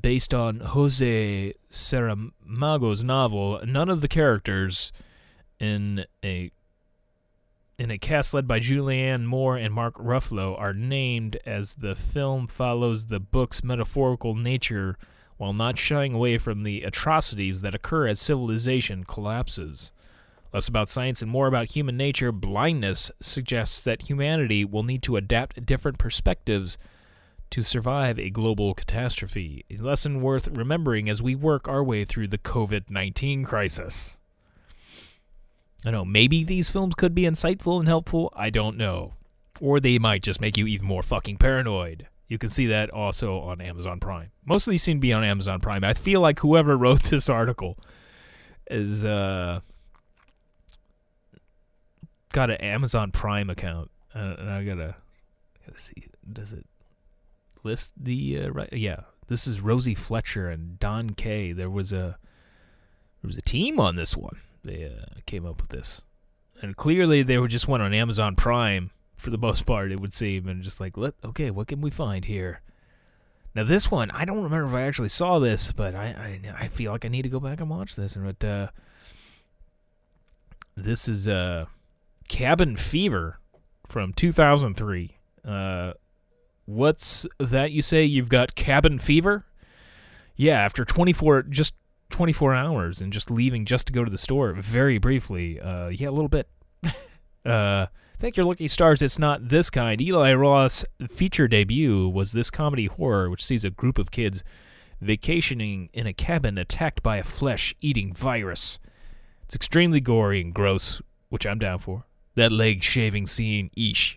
[0.00, 4.92] based on Jose Saramago's novel, none of the characters
[5.60, 6.50] in a
[7.78, 12.46] in a cast led by Julianne Moore and Mark Ruffalo are named as the film
[12.46, 14.96] follows the book's metaphorical nature
[15.36, 19.90] while not shying away from the atrocities that occur as civilization collapses.
[20.52, 25.16] Less about science and more about human nature, blindness suggests that humanity will need to
[25.16, 26.78] adapt different perspectives
[27.50, 32.28] to survive a global catastrophe, a lesson worth remembering as we work our way through
[32.28, 34.16] the COVID 19 crisis.
[35.84, 38.32] I know maybe these films could be insightful and helpful.
[38.34, 39.12] I don't know.
[39.60, 42.08] Or they might just make you even more fucking paranoid.
[42.26, 44.30] You can see that also on Amazon Prime.
[44.46, 45.84] Most of these seem to be on Amazon Prime.
[45.84, 47.78] I feel like whoever wrote this article
[48.70, 49.60] is uh
[52.32, 54.96] got an Amazon Prime account, uh, and I gotta
[55.66, 56.06] gotta see.
[56.32, 56.66] Does it
[57.62, 58.72] list the uh, right?
[58.72, 61.52] Yeah, this is Rosie Fletcher and Don Kaye.
[61.52, 62.18] There was a
[63.20, 66.02] there was a team on this one they uh, came up with this,
[66.60, 69.92] and clearly they were just went on Amazon Prime for the most part.
[69.92, 72.60] It would seem, and just like, let okay, what can we find here?
[73.54, 76.68] Now this one, I don't remember if I actually saw this, but I I, I
[76.68, 78.16] feel like I need to go back and watch this.
[78.16, 78.68] And but uh,
[80.76, 81.66] this is uh,
[82.28, 83.38] Cabin Fever
[83.86, 85.18] from 2003.
[85.44, 85.92] Uh,
[86.66, 88.04] What's that you say?
[88.04, 89.44] You've got cabin fever?
[90.36, 91.74] Yeah, after 24, just
[92.10, 95.60] 24 hours and just leaving just to go to the store very briefly.
[95.60, 96.48] Uh, yeah, a little bit.
[97.46, 97.86] uh,
[98.18, 100.00] thank your lucky stars it's not this kind.
[100.00, 104.44] Eli Roth's feature debut was this comedy horror, which sees a group of kids
[105.00, 108.78] vacationing in a cabin attacked by a flesh eating virus.
[109.42, 112.04] It's extremely gory and gross, which I'm down for.
[112.36, 114.16] That leg shaving scene, eesh.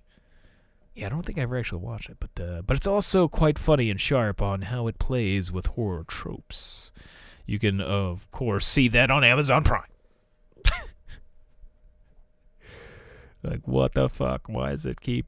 [0.95, 3.59] Yeah, I don't think I ever actually watched it, but uh, but it's also quite
[3.59, 6.91] funny and sharp on how it plays with horror tropes.
[7.47, 9.87] You can, of course, see that on Amazon Prime.
[13.43, 14.49] like, what the fuck?
[14.49, 15.25] Why does it keep?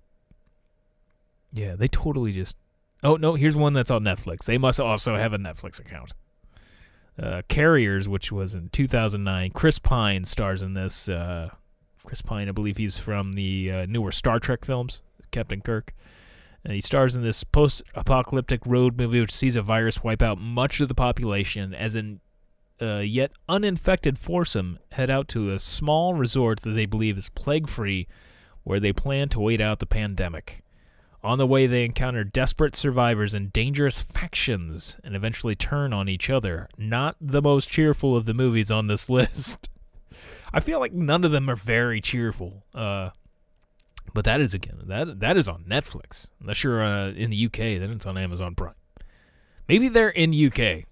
[1.51, 2.57] Yeah, they totally just.
[3.01, 4.43] Oh no, here's one that's on Netflix.
[4.43, 6.11] They must also have a Netflix account.
[7.17, 9.51] Uh, Carriers, which was in 2009.
[9.51, 11.07] Chris Pine stars in this.
[11.07, 11.49] Uh,
[12.03, 15.01] Chris Pine, I believe he's from the uh, newer Star Trek films,
[15.32, 15.93] Captain Kirk.
[16.64, 20.39] And he stars in this post apocalyptic road movie which sees a virus wipe out
[20.39, 22.20] much of the population as an
[22.82, 27.68] uh, yet uninfected foursome head out to a small resort that they believe is plague
[27.68, 28.07] free,
[28.64, 30.64] where they plan to wait out the pandemic.
[31.22, 36.30] On the way, they encounter desperate survivors and dangerous factions and eventually turn on each
[36.30, 36.70] other.
[36.78, 39.70] Not the most cheerful of the movies on this list.
[40.53, 42.64] I feel like none of them are very cheerful.
[42.74, 43.10] Uh,
[44.14, 46.28] but that is again that that is on Netflix.
[46.41, 48.74] Unless you're uh, in the UK, then it's on Amazon Prime.
[49.68, 50.86] Maybe they're in UK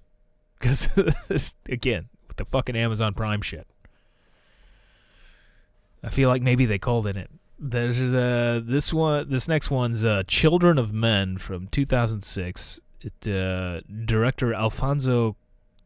[0.59, 0.89] because
[1.69, 3.67] again with the fucking Amazon Prime shit.
[6.03, 7.29] I feel like maybe they called it it.
[7.59, 9.29] There's uh, this one.
[9.29, 12.79] This next one's uh, "Children of Men" from 2006.
[13.01, 15.35] It uh, director Alfonso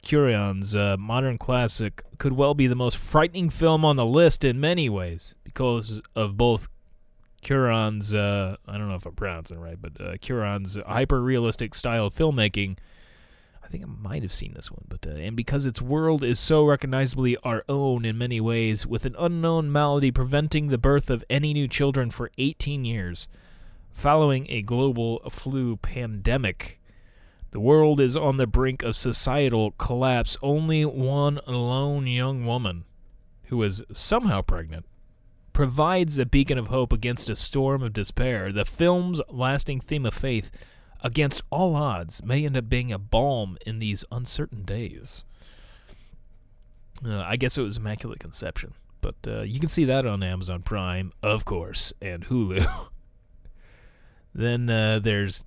[0.04, 4.60] Cuarón's uh, modern classic could well be the most frightening film on the list in
[4.60, 6.68] many ways because of both
[7.42, 11.74] Cuarón's uh, I don't know if I'm pronouncing it right, but uh, Cuarón's hyper realistic
[11.74, 12.78] style of filmmaking.
[13.64, 16.40] I think I might have seen this one, but uh, and because its world is
[16.40, 21.24] so recognizably our own in many ways, with an unknown malady preventing the birth of
[21.30, 23.28] any new children for 18 years,
[23.92, 26.80] following a global flu pandemic.
[27.52, 30.38] The world is on the brink of societal collapse.
[30.42, 32.86] Only one lone young woman,
[33.46, 34.86] who is somehow pregnant,
[35.62, 38.52] provides a beacon of hope against a storm of despair.
[38.52, 40.50] The film's lasting theme of faith
[41.04, 45.24] against all odds may end up being a balm in these uncertain days.
[47.06, 50.64] Uh, I guess it was Immaculate Conception, but uh, you can see that on Amazon
[50.64, 52.66] Prime, of course, and Hulu.
[54.34, 55.46] then uh, there's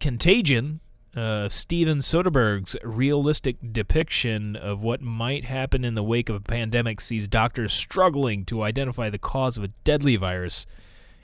[0.00, 0.80] Contagion,
[1.16, 7.00] uh, Steven Soderbergh's realistic depiction of what might happen in the wake of a pandemic
[7.00, 10.66] sees doctors struggling to identify the cause of a deadly virus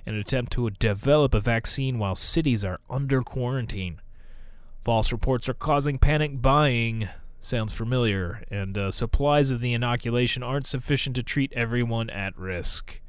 [0.07, 4.01] in an attempt to develop a vaccine while cities are under quarantine.
[4.83, 7.09] False reports are causing panic buying.
[7.41, 13.00] Sounds familiar, and uh, supplies of the inoculation aren't sufficient to treat everyone at risk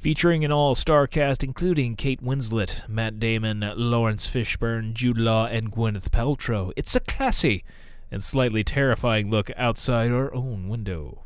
[0.00, 5.70] featuring an all star cast including Kate Winslet, Matt Damon, Laurence Fishburne, Jude Law, and
[5.70, 6.72] Gwyneth Paltrow.
[6.74, 7.62] It's a classy
[8.10, 11.24] and slightly terrifying look outside our own window.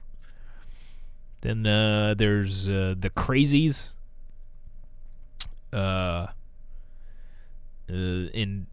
[1.43, 3.93] Then uh, there's uh, The Crazies.
[5.73, 6.27] Uh,
[7.89, 8.67] uh, in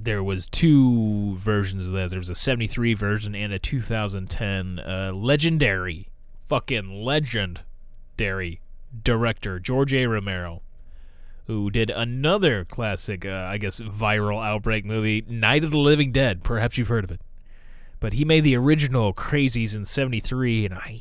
[0.00, 2.10] there was two versions of that.
[2.10, 6.08] There was a 73 version and a 2010 uh, legendary
[6.46, 8.60] fucking legendary
[9.02, 10.06] director George A.
[10.06, 10.60] Romero,
[11.46, 16.42] who did another classic, uh, I guess, viral outbreak movie, Night of the Living Dead.
[16.42, 17.20] Perhaps you've heard of it.
[18.00, 21.00] But he made the original Crazies in '73, and I,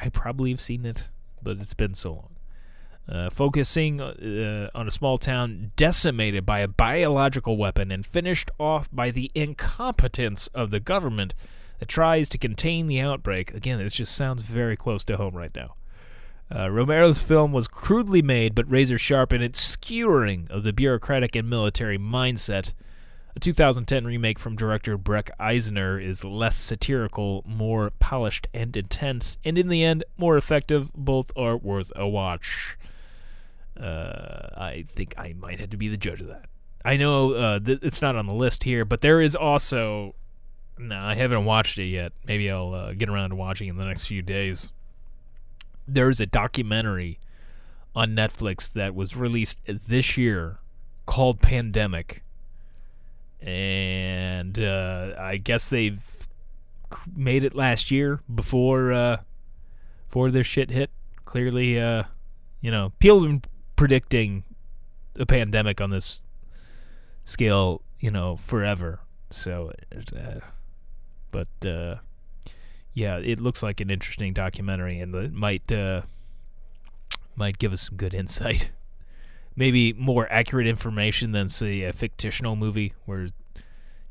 [0.00, 1.08] I probably have seen it,
[1.42, 2.36] but it's been so long.
[3.08, 8.88] Uh, focusing uh, on a small town decimated by a biological weapon and finished off
[8.90, 11.32] by the incompetence of the government
[11.78, 13.54] that tries to contain the outbreak.
[13.54, 15.76] Again, it just sounds very close to home right now.
[16.54, 21.34] Uh, Romero's film was crudely made but razor sharp in its skewering of the bureaucratic
[21.34, 22.72] and military mindset.
[23.34, 29.58] A 2010 remake from director Breck Eisner is less satirical, more polished and intense, and
[29.58, 30.90] in the end, more effective.
[30.94, 32.78] Both are worth a watch.
[33.78, 36.46] Uh, I think I might have to be the judge of that.
[36.82, 40.14] I know uh, th- it's not on the list here, but there is also.
[40.78, 42.12] No, I haven't watched it yet.
[42.26, 44.70] Maybe I'll uh, get around to watching in the next few days
[45.86, 47.18] there's a documentary
[47.94, 50.58] on Netflix that was released this year
[51.06, 52.22] called Pandemic.
[53.40, 56.02] And uh, I guess they've
[57.14, 59.18] made it last year before uh,
[60.08, 60.90] before their shit hit.
[61.24, 62.04] Clearly, uh,
[62.60, 63.42] you know, people have been
[63.76, 64.44] predicting
[65.18, 66.22] a pandemic on this
[67.24, 69.00] scale, you know, forever.
[69.30, 70.40] So, uh,
[71.30, 71.96] but uh,
[72.96, 76.00] yeah, it looks like an interesting documentary, and it might uh,
[77.36, 78.72] might give us some good insight.
[79.56, 83.28] Maybe more accurate information than say a fictional movie, where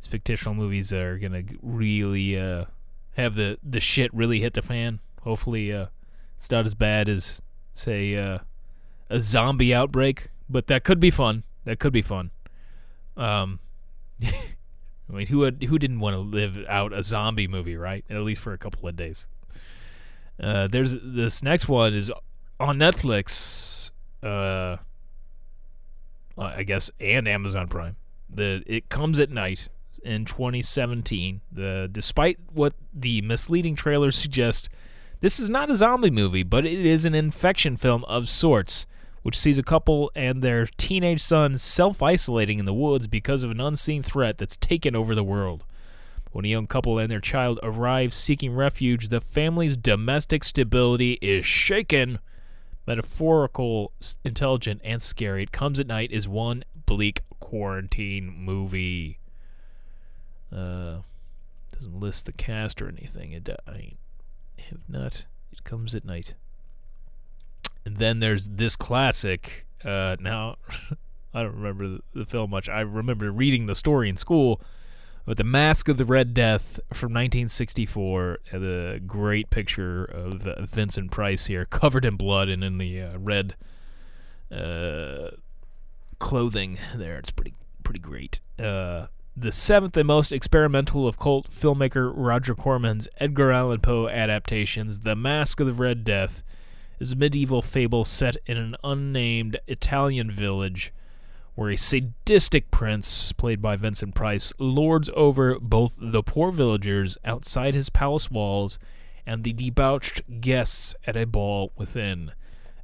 [0.07, 2.65] fictional movies are gonna really uh,
[3.17, 4.99] have the the shit really hit the fan.
[5.23, 5.87] Hopefully, uh,
[6.37, 7.41] it's not as bad as
[7.73, 8.37] say uh,
[9.09, 11.41] a zombie outbreak, but that could be fun.
[11.63, 12.29] That could be fun.
[13.17, 13.59] Um,
[15.09, 18.03] I mean, who had, who didn't want to live out a zombie movie, right?
[18.09, 19.27] At least for a couple of days.
[20.39, 22.11] Uh, there's this next one is
[22.59, 23.91] on Netflix,
[24.23, 24.77] uh,
[26.37, 27.95] I guess, and Amazon Prime.
[28.29, 29.69] The it comes at night
[30.03, 31.41] in 2017.
[31.51, 34.69] The despite what the misleading trailers suggest,
[35.21, 38.85] this is not a zombie movie, but it is an infection film of sorts
[39.25, 43.49] which sees a couple and their teenage son self isolating in the woods because of
[43.49, 45.63] an unseen threat that's taken over the world.
[46.31, 51.43] When a young couple and their child arrive seeking refuge, the family's domestic stability is
[51.43, 52.19] shaken.
[52.85, 55.41] Metaphorical, intelligent, and scary.
[55.41, 59.17] It comes at night is one bleak quarantine movie.
[60.55, 60.97] Uh,
[61.73, 63.31] doesn't list the cast or anything.
[63.31, 63.97] It, I mean,
[64.59, 66.35] if not, it comes at night.
[67.85, 69.65] Then there's this classic.
[69.83, 70.57] Uh, now,
[71.33, 72.67] I don't remember the, the film much.
[72.67, 74.61] I remember reading the story in school.
[75.25, 80.65] But the Mask of the Red Death from 1964, uh, the great picture of uh,
[80.65, 83.55] Vincent Price here, covered in blood and in the uh, red
[84.51, 85.31] uh,
[86.19, 86.77] clothing.
[86.95, 88.39] There, it's pretty pretty great.
[88.59, 95.01] Uh, the seventh and most experimental of cult filmmaker Roger Corman's Edgar Allan Poe adaptations,
[95.01, 96.43] The Mask of the Red Death,
[96.99, 100.93] is a medieval fable set in an unnamed Italian village
[101.55, 107.73] where a sadistic prince, played by Vincent Price, lords over both the poor villagers outside
[107.73, 108.77] his palace walls
[109.25, 112.31] and the debauched guests at a ball within.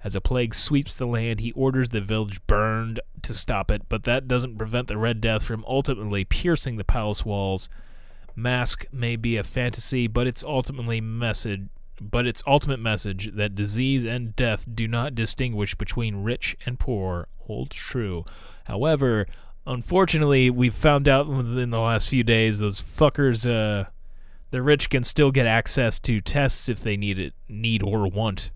[0.03, 4.03] As a plague sweeps the land, he orders the village burned to stop it, but
[4.05, 7.69] that doesn't prevent the Red Death from ultimately piercing the palace walls.
[8.35, 11.67] Mask may be a fantasy, but its ultimately message
[12.01, 17.27] but its ultimate message that disease and death do not distinguish between rich and poor
[17.41, 18.25] holds true.
[18.63, 19.27] However,
[19.67, 23.89] unfortunately, we've found out within the last few days those fuckers, uh,
[24.49, 28.51] the rich can still get access to tests if they need it, need or want.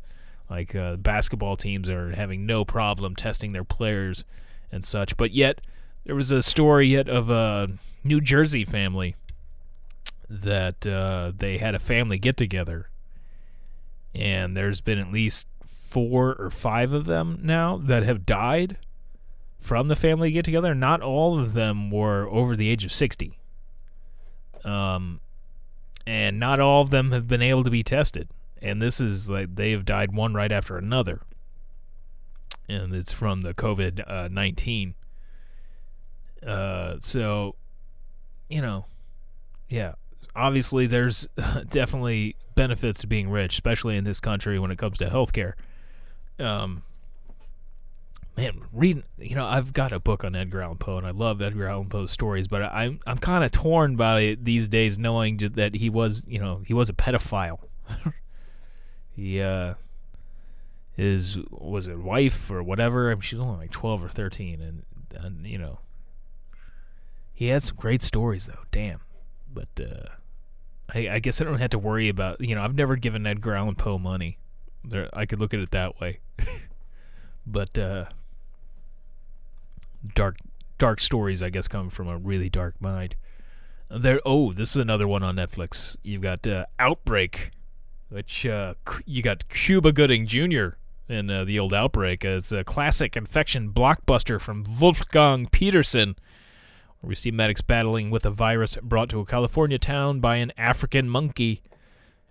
[0.49, 4.25] Like uh, basketball teams are having no problem testing their players
[4.71, 5.17] and such.
[5.17, 5.61] But yet,
[6.05, 7.69] there was a story yet of a
[8.03, 9.15] New Jersey family
[10.29, 12.89] that uh, they had a family get together
[14.16, 18.78] and there's been at least four or five of them now that have died
[19.59, 20.74] from the family get together.
[20.74, 23.38] Not all of them were over the age of 60.
[24.63, 25.20] Um,
[26.07, 28.30] and not all of them have been able to be tested.
[28.61, 31.22] And this is like they have died one right after another.
[32.70, 34.95] And it's from the COVID uh, 19.
[36.45, 37.55] Uh, so,
[38.49, 38.86] you know,
[39.70, 39.93] yeah,
[40.36, 41.28] obviously there's
[41.70, 45.53] definitely benefits to being rich, especially in this country when it comes to healthcare.
[46.39, 46.84] Um,
[48.38, 51.41] man, reading, you know, I've got a book on Edgar Allan Poe, and I love
[51.41, 55.38] Edgar Allan Poe's stories, but I'm I'm kind of torn by it these days, knowing
[55.56, 57.60] that he was, you know, he was a pedophile.
[59.16, 59.76] he uh,
[60.95, 63.12] his was it wife or whatever?
[63.12, 64.84] I mean, she's only like twelve or thirteen, and
[65.14, 65.80] and you know,
[67.34, 68.64] he had some great stories though.
[68.72, 69.01] Damn,
[69.53, 70.10] but uh
[70.93, 73.55] I, I guess I don't have to worry about you know I've never given Edgar
[73.55, 74.38] Allan Poe money.
[74.83, 76.19] There, I could look at it that way.
[77.47, 78.05] but uh,
[80.13, 80.38] dark
[80.77, 83.15] dark stories, I guess, come from a really dark mind.
[83.89, 84.19] There.
[84.25, 85.97] Oh, this is another one on Netflix.
[86.03, 87.51] You've got uh, Outbreak,
[88.09, 88.75] which uh,
[89.05, 90.77] you got Cuba Gooding Jr.
[91.07, 92.25] in uh, the old Outbreak.
[92.25, 96.15] It's a classic infection blockbuster from Wolfgang Petersen
[96.99, 100.51] where we see medics battling with a virus brought to a California town by an
[100.57, 101.63] African monkey.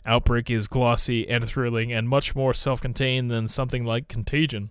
[0.07, 4.71] Outbreak is glossy and thrilling and much more self contained than something like Contagion,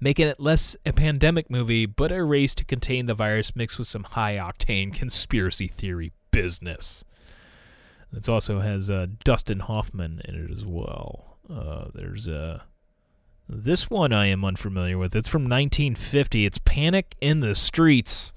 [0.00, 3.88] making it less a pandemic movie but a race to contain the virus mixed with
[3.88, 7.04] some high octane conspiracy theory business.
[8.12, 11.38] It also has uh, Dustin Hoffman in it as well.
[11.52, 12.60] Uh, there's uh,
[13.48, 15.14] this one I am unfamiliar with.
[15.14, 16.46] It's from 1950.
[16.46, 18.32] It's Panic in the Streets.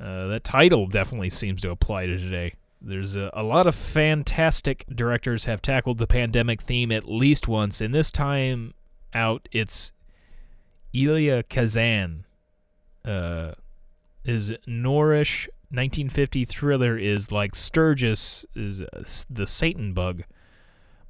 [0.00, 2.54] Uh, that title definitely seems to apply to today.
[2.80, 7.82] There's a, a, lot of fantastic directors have tackled the pandemic theme at least once,
[7.82, 8.72] and this time
[9.12, 9.92] out, it's
[10.94, 12.24] Elia Kazan.
[13.04, 13.52] Uh,
[14.24, 20.24] His Norrish 1950 thriller is like Sturges is uh, the Satan bug,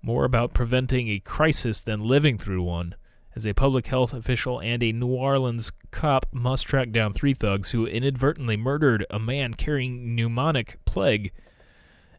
[0.02, 2.94] more about preventing a crisis than living through one.
[3.36, 7.70] As a public health official and a New Orleans cop must track down three thugs
[7.70, 11.30] who inadvertently murdered a man carrying pneumonic plague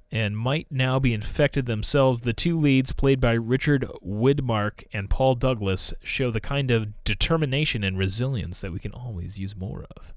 [0.10, 2.22] and might now be infected themselves.
[2.22, 7.84] The two leads, played by Richard Widmark and Paul Douglas, show the kind of determination
[7.84, 10.14] and resilience that we can always use more of.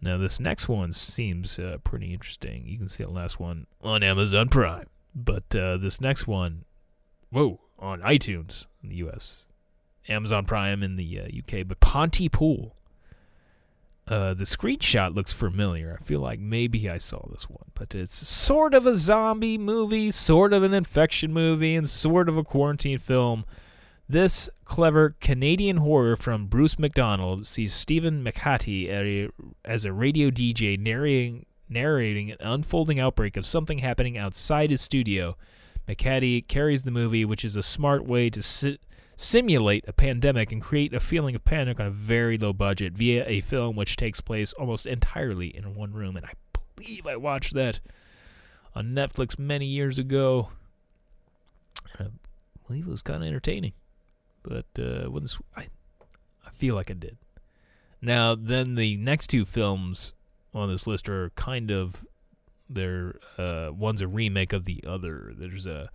[0.00, 2.66] Now, this next one seems uh, pretty interesting.
[2.66, 4.88] You can see the last one on Amazon Prime.
[5.14, 6.64] But uh, this next one,
[7.30, 9.46] whoa, on iTunes in the US,
[10.08, 12.74] Amazon Prime in the uh, UK, but Pontypool.
[14.06, 15.96] Uh, the screenshot looks familiar.
[15.98, 20.10] I feel like maybe I saw this one, but it's sort of a zombie movie,
[20.10, 23.46] sort of an infection movie, and sort of a quarantine film.
[24.06, 29.30] This clever Canadian horror from Bruce McDonald sees Stephen McHattie
[29.64, 35.36] as a radio DJ narrating narrating an unfolding outbreak of something happening outside his studio.
[35.88, 38.78] McHattie carries the movie, which is a smart way to si-
[39.16, 43.24] simulate a pandemic and create a feeling of panic on a very low budget via
[43.26, 46.16] a film which takes place almost entirely in one room.
[46.16, 46.32] And I
[46.76, 47.80] believe I watched that
[48.74, 50.48] on Netflix many years ago.
[52.00, 52.06] I
[52.66, 53.72] believe it was kind of entertaining,
[54.42, 55.68] but uh, wasn't s- I?
[56.46, 57.18] I feel like I did.
[58.00, 60.14] Now, then the next two films
[60.52, 62.04] on this list are kind of
[62.68, 65.32] they're uh, one's a remake of the other.
[65.36, 65.90] There's a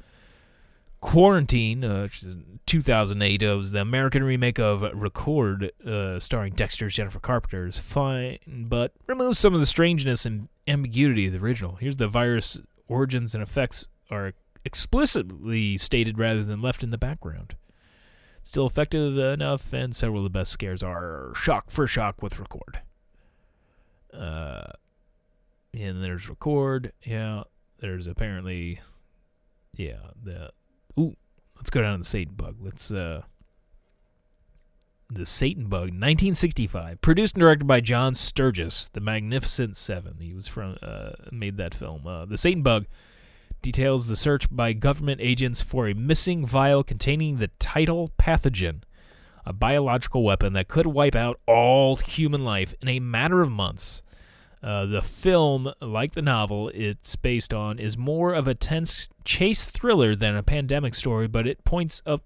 [1.01, 6.93] Quarantine, uh, which is 2008, uh, was the American remake of Record, uh, starring Dexter's
[6.93, 7.67] Jennifer Carpenter.
[7.67, 11.77] is fine, but removes some of the strangeness and ambiguity of the original.
[11.77, 12.59] Here's the virus
[12.89, 14.33] origins and effects are
[14.65, 17.55] explicitly stated rather than left in the background.
[18.43, 22.81] Still effective enough, and several of the best scares are shock for shock with Record.
[24.13, 24.73] Uh,
[25.73, 26.93] and there's Record.
[27.03, 27.43] Yeah,
[27.79, 28.79] there's apparently,
[29.75, 30.51] yeah, the
[30.99, 31.15] Ooh,
[31.55, 32.57] let's go down to the Satan Bug.
[32.59, 33.23] Let's uh
[35.11, 40.17] the Satan Bug, 1965, produced and directed by John Sturges, The Magnificent Seven.
[40.19, 42.05] He was from uh, made that film.
[42.05, 42.85] Uh, the Satan Bug
[43.61, 48.83] details the search by government agents for a missing vial containing the title pathogen,
[49.45, 54.03] a biological weapon that could wipe out all human life in a matter of months.
[54.61, 59.69] Uh, the film, like the novel it's based on, is more of a tense chase
[59.69, 62.23] thriller than a pandemic story, but it points up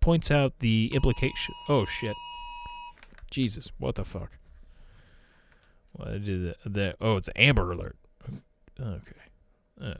[0.00, 1.54] points out the implication.
[1.68, 2.14] Oh shit!
[3.30, 4.32] Jesus, what the fuck?
[5.92, 6.96] What did that?
[7.00, 7.96] oh, it's Amber Alert.
[8.78, 9.00] Okay.
[9.80, 9.94] Uh.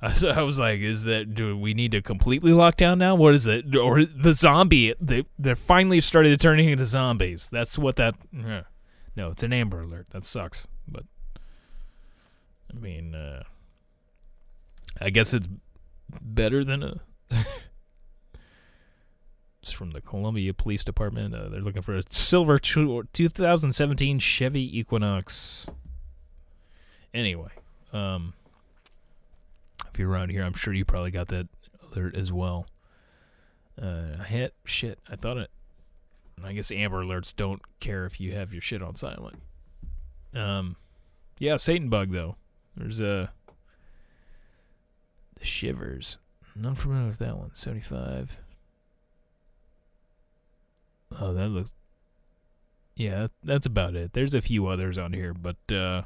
[0.34, 3.14] I was like, is that do we need to completely lock down now?
[3.14, 3.74] What is it?
[3.76, 4.94] Or the zombie?
[5.00, 7.48] They they finally started turning into zombies.
[7.50, 8.14] That's what that.
[8.32, 8.62] yeah.
[9.16, 10.08] No, it's an Amber Alert.
[10.10, 10.66] That sucks.
[10.88, 11.04] But
[12.70, 13.44] I mean, uh,
[15.00, 15.46] I guess it's
[16.20, 17.00] better than a.
[19.62, 21.34] it's from the Columbia Police Department.
[21.34, 25.66] Uh, they're looking for a silver tw- 2017 Chevy Equinox.
[27.12, 27.50] Anyway,
[27.92, 28.34] um,
[29.92, 31.48] if you're around here, I'm sure you probably got that
[31.92, 32.66] alert as well.
[33.80, 34.98] Uh, hit shit.
[35.08, 35.50] I thought it.
[36.42, 39.36] I guess Amber Alerts don't care if you have your shit on silent.
[40.34, 40.76] Um,
[41.38, 42.36] yeah, Satan Bug though.
[42.76, 43.32] There's a
[45.38, 46.18] the Shivers.
[46.56, 47.50] Not familiar with that one.
[47.54, 48.38] Seventy-five.
[51.20, 51.74] Oh, that looks.
[52.96, 54.12] Yeah, that's about it.
[54.12, 56.02] There's a few others on here, but uh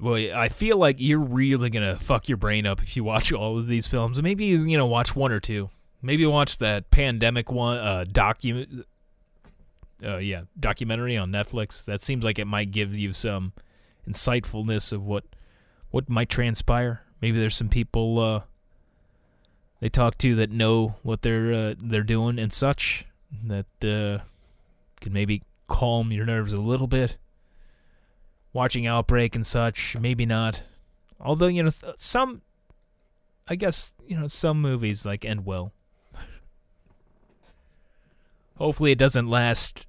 [0.00, 3.58] well, I feel like you're really gonna fuck your brain up if you watch all
[3.58, 4.20] of these films.
[4.22, 5.70] Maybe you know watch one or two.
[6.00, 8.84] Maybe watch that pandemic one, uh, docu,
[10.04, 11.84] uh, yeah, documentary on Netflix.
[11.84, 13.52] That seems like it might give you some
[14.08, 15.24] insightfulness of what
[15.90, 17.02] what might transpire.
[17.20, 18.42] Maybe there's some people uh,
[19.80, 23.06] they talk to that know what they're uh, they're doing and such
[23.44, 24.24] that uh,
[25.00, 27.16] can maybe calm your nerves a little bit.
[28.52, 30.62] Watching Outbreak and such, maybe not.
[31.20, 32.42] Although you know some,
[33.46, 35.72] I guess you know some movies like end well.
[38.58, 39.86] Hopefully, it doesn't last.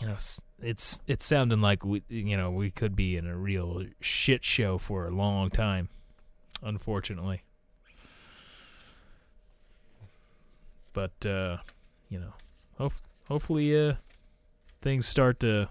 [0.00, 0.16] You know,
[0.62, 4.78] it's it's sounding like we you know we could be in a real shit show
[4.78, 5.88] for a long time.
[6.62, 7.42] Unfortunately,
[10.92, 11.58] but uh,
[12.08, 12.32] you know,
[12.78, 13.94] hof- hopefully uh,
[14.80, 15.68] things start to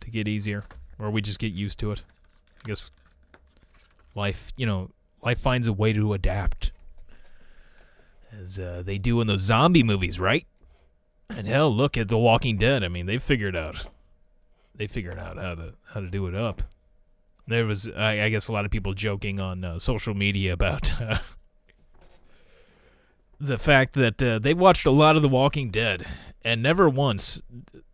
[0.00, 0.64] to get easier,
[0.98, 2.02] or we just get used to it.
[2.64, 2.90] I guess
[4.14, 4.90] life, you know,
[5.22, 6.72] life finds a way to adapt,
[8.32, 10.46] as uh, they do in those zombie movies, right?
[11.30, 12.84] And hell, look at The Walking Dead.
[12.84, 13.86] I mean, they figured out
[14.74, 16.62] they figured out how to how to do it up.
[17.46, 20.98] There was, I, I guess, a lot of people joking on uh, social media about
[21.00, 21.18] uh,
[23.38, 26.06] the fact that uh, they watched a lot of The Walking Dead,
[26.42, 27.42] and never once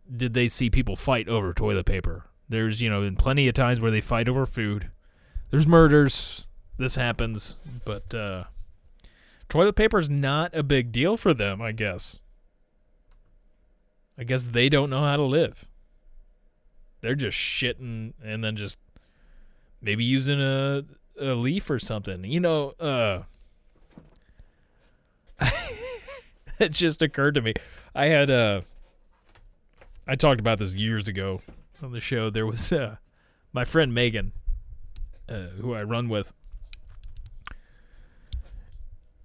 [0.09, 2.25] did they see people fight over toilet paper.
[2.47, 4.89] There's, you know, been plenty of times where they fight over food.
[5.51, 6.47] There's murders.
[6.77, 8.45] This happens, but uh,
[9.49, 11.61] toilet paper is not a big deal for them.
[11.61, 12.20] I guess.
[14.17, 15.65] I guess they don't know how to live.
[17.01, 18.77] They're just shitting and then just
[19.81, 20.83] maybe using a
[21.19, 22.23] a leaf or something.
[22.23, 23.23] You know, uh
[26.59, 27.53] it just occurred to me.
[27.95, 28.61] I had uh
[30.07, 31.41] I talked about this years ago
[31.81, 32.29] on the show.
[32.29, 32.97] There was uh
[33.53, 34.33] my friend Megan
[35.31, 36.33] uh, who I run with.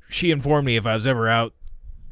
[0.09, 1.53] She informed me if I was ever out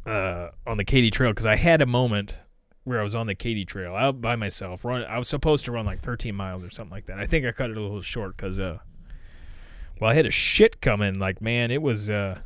[0.04, 2.40] uh, on the Katy Trail because I had a moment
[2.84, 4.84] where I was on the Katy Trail out by myself.
[4.84, 5.04] Run.
[5.04, 7.18] I was supposed to run like 13 miles or something like that.
[7.18, 8.78] I think I cut it a little short because, uh,
[10.00, 11.18] well, I had a shit coming.
[11.18, 12.10] Like, man, it was.
[12.10, 12.38] Uh,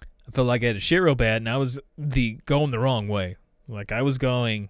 [0.00, 2.78] I felt like I had a shit real bad, and I was the going the
[2.78, 3.36] wrong way.
[3.68, 4.68] Like I was going.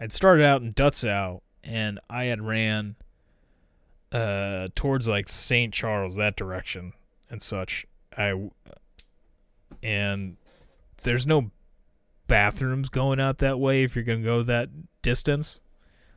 [0.00, 2.96] I'd started out in Dutzow, and I had ran
[4.12, 5.72] uh, towards like St.
[5.72, 6.92] Charles that direction
[7.30, 7.86] and such.
[8.16, 8.50] I
[9.82, 10.36] and
[11.02, 11.50] there's no
[12.26, 14.70] bathrooms going out that way if you're going to go that
[15.02, 15.60] distance.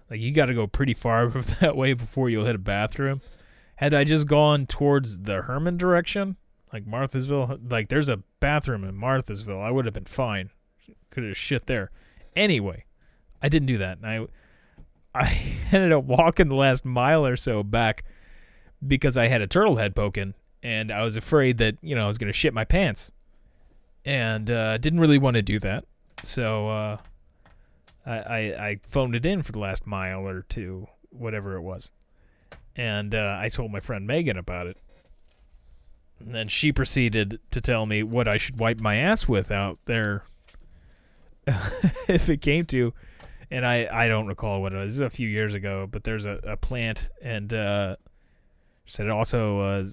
[0.10, 1.28] Like you got to go pretty far
[1.62, 3.22] that way before you'll hit a bathroom.
[3.78, 6.38] Had I just gone towards the Hermann direction,
[6.74, 10.50] like Marthasville, like there's a bathroom in Marthasville, I would have been fine.
[11.12, 11.92] Could have shit there.
[12.36, 12.86] Anyway,
[13.42, 14.28] I didn't do that, and I
[15.16, 18.04] I ended up walking the last mile or so back
[18.86, 22.08] because I had a turtle head poking, and I was afraid that you know I
[22.08, 23.12] was gonna shit my pants,
[24.06, 25.86] and uh, didn't really want to do that.
[26.24, 26.98] So uh,
[28.06, 31.92] I, I I phoned it in for the last mile or two, whatever it was,
[32.76, 34.78] and uh, I told my friend Megan about it.
[36.20, 39.78] And then she proceeded to tell me what I should wipe my ass with out
[39.86, 40.24] there
[41.48, 42.92] if it came to
[43.50, 44.94] and I, I don't recall what it was.
[44.94, 47.96] This is a few years ago, but there's a, a plant, and uh,
[48.86, 49.84] said it also uh,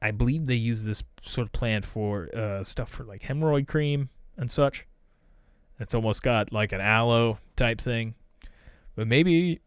[0.00, 4.08] I believe they use this sort of plant for uh, stuff for like hemorrhoid cream
[4.36, 4.86] and such.
[5.80, 8.14] It's almost got like an aloe type thing,
[8.94, 9.60] but maybe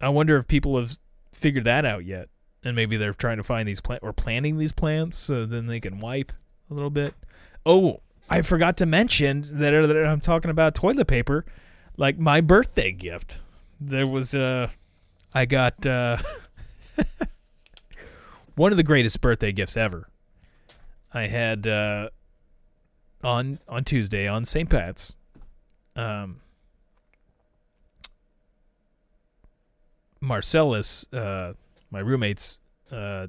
[0.00, 0.98] I wonder if people have
[1.32, 2.28] figured that out yet,
[2.64, 5.80] and maybe they're trying to find these plant or planting these plants so then they
[5.80, 6.32] can wipe
[6.70, 7.14] a little bit.
[7.64, 11.44] Oh, I forgot to mention that, that I'm talking about toilet paper
[11.96, 13.40] like my birthday gift.
[13.80, 14.68] There was uh
[15.32, 16.18] I got uh
[18.54, 20.08] one of the greatest birthday gifts ever.
[21.12, 22.08] I had uh
[23.24, 24.68] on on Tuesday on St.
[24.68, 25.16] Pat's
[25.96, 26.40] um
[30.20, 31.54] Marcellus uh
[31.90, 32.60] my roommate's
[32.90, 33.26] uh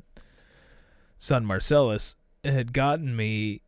[1.18, 3.62] son Marcellus had gotten me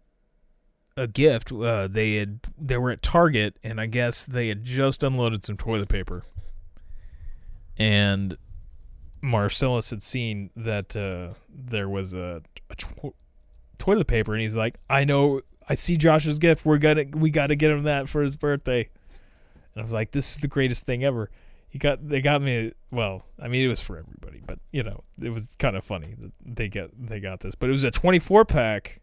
[0.98, 1.52] a gift.
[1.52, 5.56] Uh, they had they were at Target, and I guess they had just unloaded some
[5.56, 6.24] toilet paper,
[7.78, 8.38] and
[9.22, 13.14] Marcellus had seen that uh, there was a, a to-
[13.78, 16.65] toilet paper, and he's like, "I know, I see Josh's gift.
[16.65, 18.89] We're gonna we got to get him that for his birthday."
[19.74, 21.30] And I was like, "This is the greatest thing ever."
[21.70, 22.72] He got they got me.
[22.91, 26.15] Well, I mean, it was for everybody, but you know, it was kind of funny
[26.20, 27.55] that they get they got this.
[27.55, 29.01] But it was a 24 pack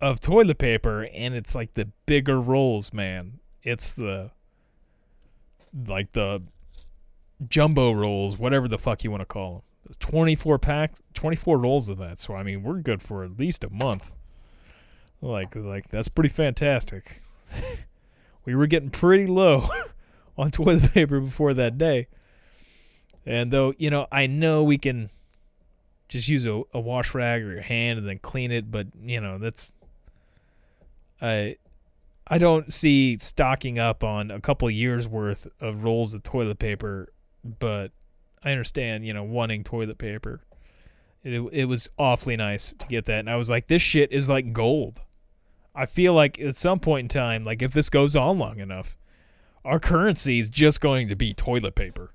[0.00, 3.38] of toilet paper and it's like the bigger rolls, man.
[3.62, 4.32] It's the
[5.86, 6.42] like the
[7.48, 9.62] jumbo rolls, whatever the fuck you want to call them.
[10.00, 12.18] 24 packs, 24 rolls of that.
[12.18, 14.12] So I mean, we're good for at least a month.
[15.24, 17.22] Like like that's pretty fantastic.
[18.44, 19.66] we were getting pretty low
[20.36, 22.08] on toilet paper before that day.
[23.24, 25.08] And though, you know, I know we can
[26.08, 29.18] just use a, a wash rag or your hand and then clean it, but you
[29.18, 29.72] know, that's
[31.22, 31.56] I
[32.26, 37.08] I don't see stocking up on a couple years worth of rolls of toilet paper,
[37.60, 37.92] but
[38.42, 40.42] I understand, you know, wanting toilet paper.
[41.22, 44.28] It it was awfully nice to get that, and I was like, this shit is
[44.28, 45.00] like gold.
[45.74, 48.96] I feel like at some point in time, like if this goes on long enough,
[49.64, 52.12] our currency is just going to be toilet paper.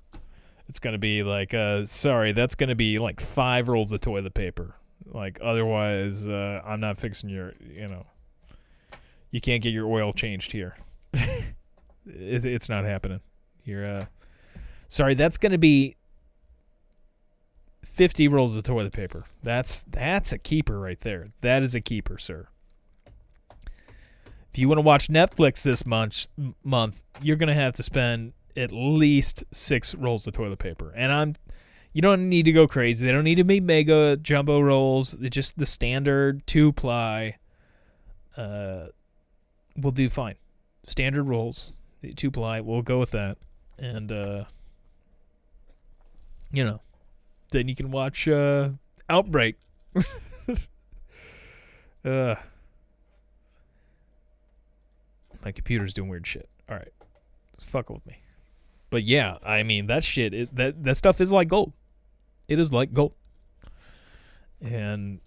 [0.68, 4.00] It's going to be like, uh, sorry, that's going to be like five rolls of
[4.00, 4.76] toilet paper.
[5.04, 8.06] Like otherwise, uh, I'm not fixing your, you know,
[9.30, 10.76] you can't get your oil changed here.
[12.06, 13.20] it's, it's not happening.
[13.64, 14.04] You're uh
[14.88, 15.96] sorry, that's going to be
[17.84, 19.24] 50 rolls of toilet paper.
[19.42, 21.28] That's that's a keeper right there.
[21.40, 22.48] That is a keeper, sir.
[24.52, 26.28] If you want to watch Netflix this month,
[26.64, 30.92] month, you're gonna have to spend at least six rolls of toilet paper.
[30.96, 31.36] And I'm,
[31.92, 33.06] you don't need to go crazy.
[33.06, 35.12] They don't need to be mega jumbo rolls.
[35.12, 37.36] They're just the standard two ply.
[38.36, 38.86] Uh,
[39.76, 40.34] will do fine.
[40.86, 41.74] Standard rolls,
[42.16, 42.60] two ply.
[42.60, 43.38] We'll go with that.
[43.78, 44.44] And uh,
[46.52, 46.80] you know,
[47.52, 48.70] then you can watch uh,
[49.08, 49.56] Outbreak.
[52.04, 52.34] uh,
[55.44, 56.48] my computer's doing weird shit.
[56.68, 56.92] All right,
[57.54, 58.18] it's fucking with me.
[58.90, 60.34] But yeah, I mean that shit.
[60.34, 61.72] It, that that stuff is like gold.
[62.48, 63.12] It is like gold.
[64.60, 65.20] And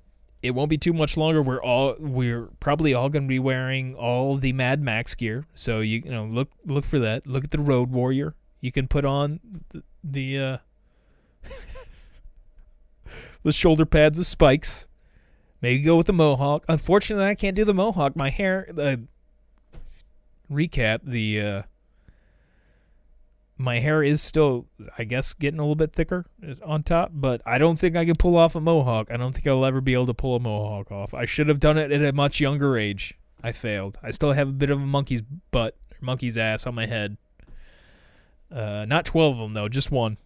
[0.43, 1.41] it won't be too much longer.
[1.41, 5.47] We're all we're probably all going to be wearing all the Mad Max gear.
[5.55, 7.25] So you you know look look for that.
[7.25, 8.35] Look at the Road Warrior.
[8.59, 9.39] You can put on
[9.69, 10.57] the, the uh,
[13.43, 14.87] the shoulder pads, of spikes.
[15.61, 16.65] Maybe go with the mohawk.
[16.67, 18.17] Unfortunately, I can't do the mohawk.
[18.17, 18.67] My hair.
[20.53, 21.61] Recap: the uh,
[23.57, 24.65] my hair is still,
[24.97, 26.25] I guess, getting a little bit thicker
[26.63, 29.11] on top, but I don't think I can pull off a mohawk.
[29.11, 31.13] I don't think I'll ever be able to pull a mohawk off.
[31.13, 33.15] I should have done it at a much younger age.
[33.43, 33.97] I failed.
[34.01, 37.17] I still have a bit of a monkey's butt, monkey's ass on my head.
[38.51, 40.17] Uh, not twelve of them though, just one.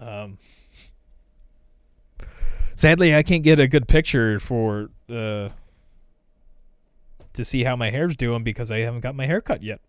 [0.00, 0.38] Um,
[2.76, 5.48] sadly, I can't get a good picture for uh,
[7.34, 9.80] to see how my hair's doing because I haven't got my hair cut yet.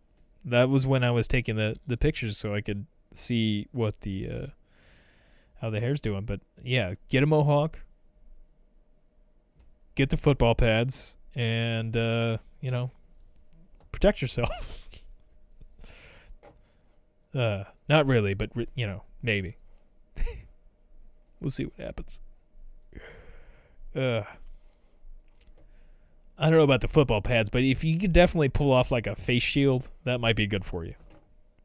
[0.44, 4.30] That was when I was taking the the pictures so I could see what the
[4.30, 4.48] uh,
[5.62, 6.26] how the hair's doing.
[6.26, 7.82] But yeah, get a mohawk,
[9.96, 12.92] get the football pads, and uh, you know,
[13.92, 14.88] protect yourself.
[17.36, 19.58] uh, not really, but re- you know, maybe.
[21.42, 22.20] we'll see what happens.
[23.96, 24.24] Uh,
[26.38, 29.08] I don't know about the football pads, but if you could definitely pull off like
[29.08, 30.96] a face shield, that might be good for you.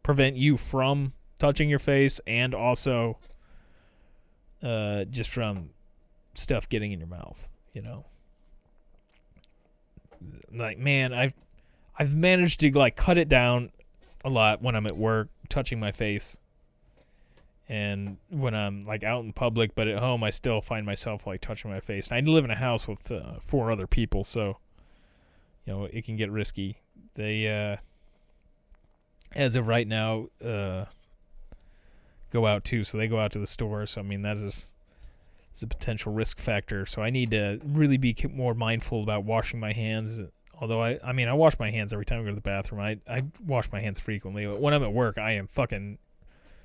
[0.03, 3.19] Prevent you from touching your face and also
[4.63, 5.71] uh, just from
[6.35, 8.05] stuff getting in your mouth, you know.
[10.53, 11.33] Like man, I've
[11.99, 13.71] I've managed to like cut it down
[14.25, 16.39] a lot when I'm at work, touching my face.
[17.71, 21.41] And when I'm like out in public, but at home, I still find myself like
[21.41, 22.09] touching my face.
[22.09, 24.59] And I live in a house with uh, four other people, so
[25.65, 26.79] you know it can get risky.
[27.15, 27.77] They, uh,
[29.37, 30.87] as of right now, uh,
[32.33, 32.83] go out too.
[32.83, 33.87] So they go out to the store.
[33.87, 34.67] So I mean that is
[35.55, 36.87] is a potential risk factor.
[36.87, 40.21] So I need to really be more mindful about washing my hands.
[40.61, 42.81] Although I, I mean, I wash my hands every time I go to the bathroom.
[42.81, 44.45] I, I wash my hands frequently.
[44.45, 45.99] But when I'm at work, I am fucking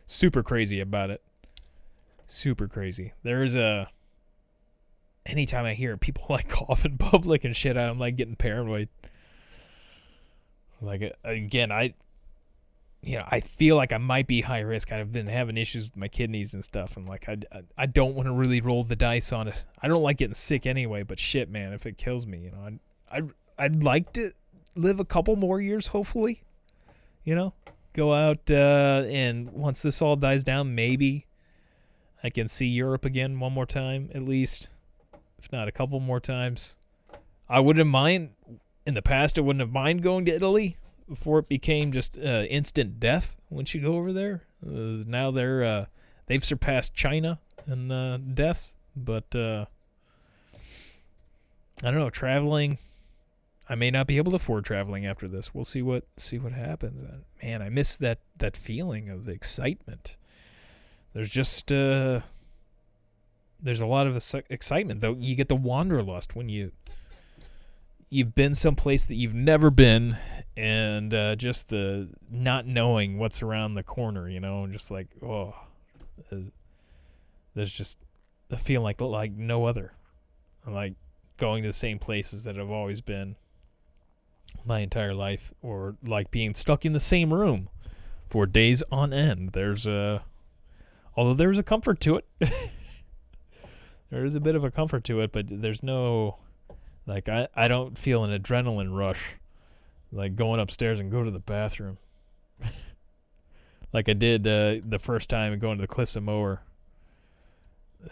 [0.07, 1.21] super crazy about it.
[2.27, 3.13] Super crazy.
[3.23, 3.89] There's a
[5.25, 8.89] anytime I hear people like cough in public and shit, I'm like getting paranoid.
[10.81, 11.93] Like again, I
[13.05, 14.91] you know, I feel like I might be high risk.
[14.91, 16.97] I've been having issues with my kidneys and stuff.
[16.97, 17.37] and like, I,
[17.77, 19.63] I don't want to really roll the dice on it.
[19.79, 22.63] I don't like getting sick anyway, but shit, man, if it kills me, you know,
[22.65, 22.79] I'd,
[23.11, 23.29] I'd,
[23.59, 24.31] I'd like to
[24.73, 26.41] live a couple more years, hopefully,
[27.23, 27.53] you know,
[27.95, 31.25] go out, uh, and once this all dies down, maybe
[32.23, 34.69] I can see Europe again one more time, at least,
[35.39, 36.77] if not a couple more times.
[37.47, 38.31] I wouldn't mind,
[38.85, 40.77] in the past, I wouldn't have mind going to Italy
[41.07, 44.43] before it became just uh, instant death once you go over there.
[44.65, 45.85] Uh, now they're uh,
[46.25, 49.65] they've surpassed China in uh, deaths, but uh,
[51.83, 52.09] I don't know.
[52.09, 52.79] Traveling,
[53.67, 55.53] I may not be able to afford traveling after this.
[55.53, 57.03] We'll see what see what happens.
[57.41, 60.17] man, I miss that that feeling of excitement.
[61.13, 62.21] There's just uh,
[63.59, 64.15] there's a lot of
[64.49, 65.15] excitement though.
[65.17, 66.71] You get the wanderlust when you
[68.09, 70.17] you've been someplace that you've never been
[70.55, 75.07] and uh, just the not knowing what's around the corner you know and just like
[75.23, 75.53] oh
[76.31, 76.35] uh,
[77.55, 77.97] there's just
[78.51, 79.93] a feeling like like no other
[80.67, 80.93] like
[81.37, 83.35] going to the same places that I've always been
[84.65, 87.69] my entire life or like being stuck in the same room
[88.27, 90.23] for days on end there's a
[91.15, 92.25] although there's a comfort to it
[94.09, 96.37] there is a bit of a comfort to it but there's no
[97.07, 99.35] like I, I don't feel an adrenaline rush
[100.15, 101.97] like going upstairs and go to the bathroom.
[103.93, 106.61] like I did uh, the first time going to the Cliffs of Moher.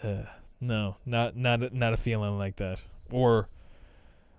[0.02, 0.24] Uh,
[0.60, 2.84] no, not not not a feeling like that.
[3.10, 3.48] Or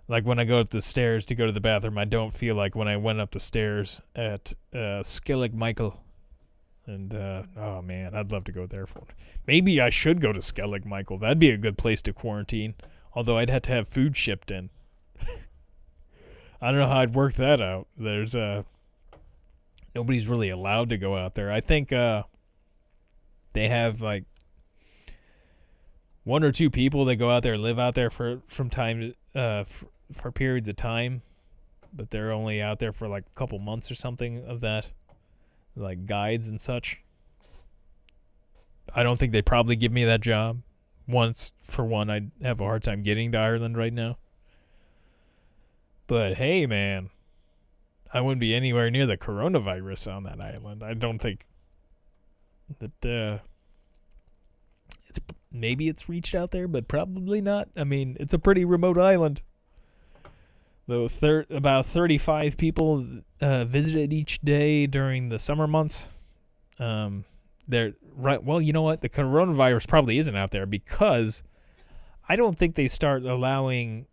[0.08, 2.56] like when I go up the stairs to go to the bathroom, I don't feel
[2.56, 6.02] like when I went up the stairs at uh, Skellig Michael.
[6.86, 9.04] And uh, oh man, I'd love to go there for.
[9.48, 11.18] Maybe I should go to Skellig Michael.
[11.18, 12.76] That'd be a good place to quarantine.
[13.14, 14.70] Although I'd have to have food shipped in.
[16.62, 17.88] I don't know how I'd work that out.
[17.98, 18.64] There's uh
[19.96, 21.52] nobody's really allowed to go out there.
[21.52, 22.24] I think uh
[23.54, 24.26] they have like
[26.24, 29.40] one or two people that go out there live out there for from time to,
[29.40, 29.64] uh
[30.12, 31.22] for periods of time,
[31.94, 34.92] but they're only out there for like a couple months or something of that,
[35.76, 37.02] like guides and such.
[38.94, 40.62] I don't think they'd probably give me that job.
[41.08, 44.18] Once for one, I'd have a hard time getting to Ireland right now.
[46.08, 47.10] But hey, man,
[48.14, 50.84] I wouldn't be anywhere near the coronavirus on that island.
[50.84, 51.46] I don't think
[52.80, 53.40] that uh
[55.08, 55.20] it's
[55.52, 57.70] maybe it's reached out there, but probably not.
[57.76, 59.42] I mean, it's a pretty remote island.
[60.88, 66.10] Though thir- about 35 people uh, visited each day during the summer months.
[66.78, 67.26] Um,
[67.68, 68.44] they're right.
[68.44, 69.02] Well, you know what?
[69.02, 71.44] The coronavirus probably isn't out there because
[72.30, 74.06] I don't think they start allowing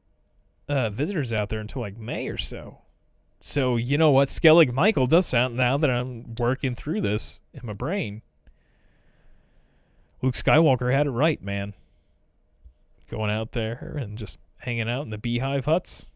[0.69, 2.79] uh, visitors out there until like May or so.
[3.41, 4.29] So you know what?
[4.29, 8.23] Skellig Michael does sound now that I'm working through this in my brain.
[10.23, 11.75] Luke Skywalker had it right, man.
[13.11, 16.09] Going out there and just hanging out in the beehive huts.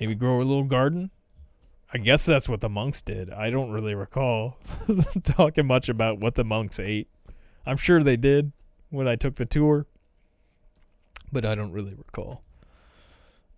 [0.00, 1.10] Maybe grow a little garden.
[1.92, 3.30] I guess that's what the monks did.
[3.30, 4.56] I don't really recall
[5.24, 7.08] talking much about what the monks ate.
[7.66, 8.52] I'm sure they did
[8.88, 9.86] when I took the tour,
[11.30, 12.42] but I don't really recall.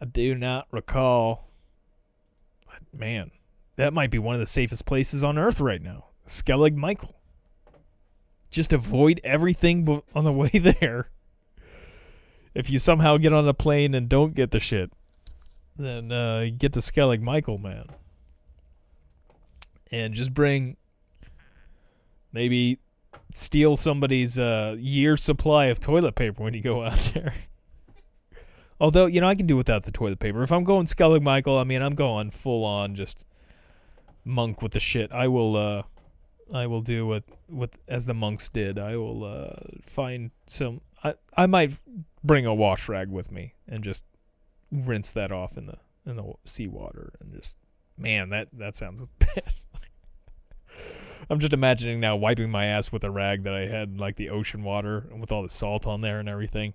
[0.01, 1.49] I do not recall.
[2.93, 3.31] Man,
[3.77, 6.07] that might be one of the safest places on earth right now.
[6.27, 7.15] Skellig Michael.
[8.51, 11.09] Just avoid everything on the way there.
[12.55, 14.93] If you somehow get on a plane and don't get the shit,
[15.77, 17.87] then uh, get to Skellig Michael, man.
[19.91, 20.77] And just bring
[22.33, 22.79] maybe
[23.33, 27.35] steal somebody's uh, year supply of toilet paper when you go out there.
[28.81, 30.43] Although, you know, I can do without the toilet paper.
[30.43, 33.25] If I'm going Skellig Michael, I mean, I'm going full on just
[34.25, 35.13] monk with the shit.
[35.13, 35.83] I will uh
[36.53, 38.79] I will do what what as the monks did.
[38.79, 41.73] I will uh find some I I might
[42.23, 44.05] bring a wash rag with me and just
[44.75, 47.55] rinse that off in the in the seawater and just
[47.97, 49.55] man, that that sounds bad.
[51.31, 54.31] I'm just imagining now wiping my ass with a rag that I had like the
[54.31, 56.75] ocean water and with all the salt on there and everything.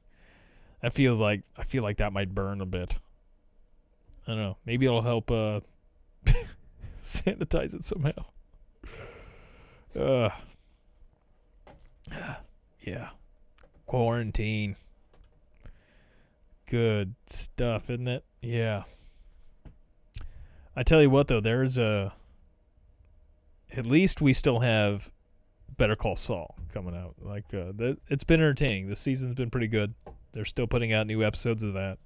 [0.81, 2.95] That feels like I feel like that might burn a bit.
[4.25, 4.57] I don't know.
[4.65, 5.59] Maybe it'll help uh
[7.03, 8.25] sanitize it somehow.
[9.95, 10.29] Uh
[12.81, 13.09] yeah.
[13.85, 14.75] Quarantine.
[16.69, 18.23] Good stuff, isn't it?
[18.41, 18.83] Yeah.
[20.75, 22.13] I tell you what though, there's a
[23.75, 25.11] at least we still have
[25.77, 27.15] Better Call Saul coming out.
[27.21, 28.87] Like uh, the, it's been entertaining.
[28.87, 29.95] The season's been pretty good.
[30.31, 31.97] They're still putting out new episodes of that,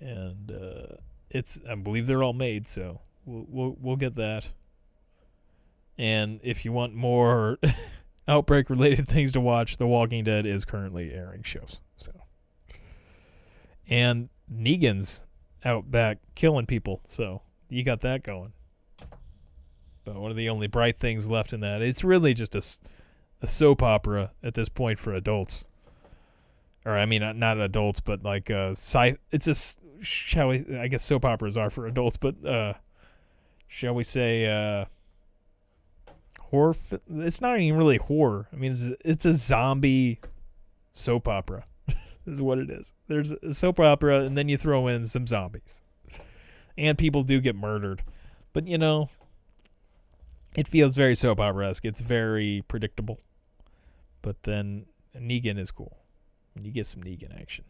[0.00, 0.96] and uh,
[1.30, 2.66] it's I believe they're all made.
[2.66, 4.52] So we'll we'll, we'll get that.
[5.96, 7.58] And if you want more
[8.28, 11.80] outbreak related things to watch, The Walking Dead is currently airing shows.
[11.96, 12.12] So
[13.90, 15.24] and Negan's
[15.64, 17.00] out back killing people.
[17.06, 18.52] So you got that going.
[20.04, 22.54] But one of the only bright things left in that, it's really just
[23.42, 25.66] a soap opera at this point for adults.
[26.84, 29.16] Or I mean, not- adults, but like uh, sci.
[29.30, 29.54] It's a
[30.02, 30.64] shall we?
[30.78, 32.74] I guess soap operas are for adults, but uh,
[33.68, 34.86] shall we say uh,
[36.40, 36.74] horror?
[37.16, 38.48] It's not even really horror.
[38.50, 40.20] I mean, it's it's a zombie
[40.94, 41.64] soap opera.
[42.30, 42.92] Is what it is.
[43.08, 45.82] There's a soap opera, and then you throw in some zombies,
[46.78, 48.02] and people do get murdered.
[48.52, 49.10] But you know,
[50.54, 51.84] it feels very soap opera esque.
[51.84, 53.18] It's very predictable.
[54.22, 54.86] But then
[55.16, 55.96] Negan is cool.
[56.60, 57.64] You get some Negan action.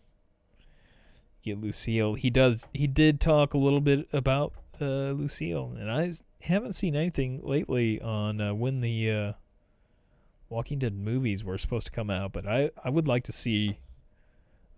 [1.42, 2.14] Get Lucille.
[2.14, 2.66] He does.
[2.74, 6.12] He did talk a little bit about uh, Lucille, and I
[6.42, 9.32] haven't seen anything lately on uh, when the uh,
[10.48, 12.32] Walking Dead movies were supposed to come out.
[12.32, 13.78] But I I would like to see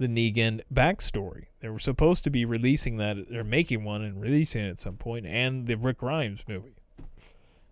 [0.02, 1.46] the Negan backstory.
[1.60, 3.16] They were supposed to be releasing that.
[3.30, 6.74] They're making one and releasing it at some point, and the Rick Grimes movie.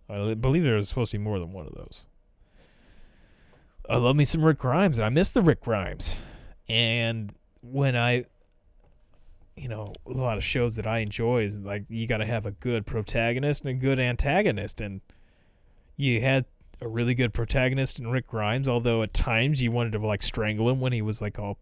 [0.09, 2.07] I believe there was supposed to be more than one of those.
[3.89, 4.97] I love me some Rick Grimes.
[4.97, 6.15] And I miss the Rick Grimes.
[6.67, 8.25] And when I,
[9.55, 12.45] you know, a lot of shows that I enjoy is like you got to have
[12.45, 14.81] a good protagonist and a good antagonist.
[14.81, 15.01] And
[15.95, 16.45] you had
[16.81, 20.69] a really good protagonist in Rick Grimes, although at times you wanted to like strangle
[20.69, 21.57] him when he was like all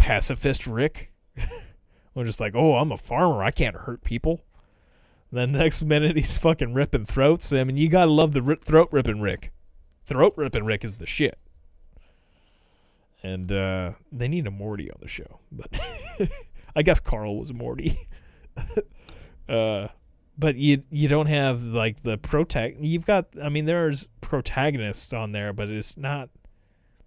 [0.00, 1.12] pacifist Rick.
[2.14, 3.42] or just like, oh, I'm a farmer.
[3.42, 4.40] I can't hurt people.
[5.30, 7.52] Then next minute he's fucking ripping throats.
[7.52, 9.52] I mean, you gotta love the throat ripping Rick.
[10.04, 11.38] Throat ripping Rick is the shit.
[13.22, 15.78] And uh, they need a Morty on the show, but
[16.76, 18.08] I guess Carl was Morty.
[19.48, 19.88] uh,
[20.38, 22.78] but you you don't have like the protag.
[22.80, 23.26] You've got.
[23.40, 26.30] I mean, there's protagonists on there, but it's not.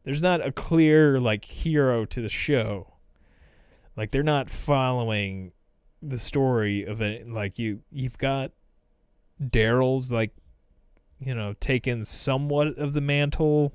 [0.03, 2.93] There's not a clear like hero to the show.
[3.95, 5.51] Like they're not following
[6.01, 7.27] the story of it.
[7.29, 8.51] Like you, you've got
[9.41, 10.31] Daryl's like,
[11.19, 13.73] you know, taken somewhat of the mantle.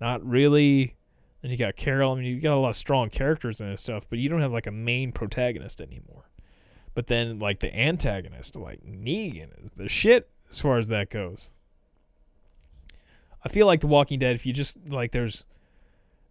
[0.00, 0.96] Not really.
[1.42, 2.12] And you got Carol.
[2.12, 4.40] I mean, you got a lot of strong characters in this stuff, but you don't
[4.40, 6.30] have like a main protagonist anymore.
[6.94, 11.52] But then, like the antagonist, like Negan, the shit as far as that goes.
[13.46, 14.34] I feel like The Walking Dead.
[14.34, 15.44] If you just like, there's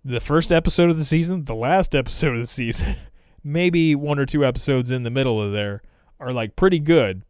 [0.04, 2.98] the first episode of the season, the last episode of the season,
[3.42, 5.82] maybe one or two episodes in the middle of there
[6.20, 7.22] are like pretty good.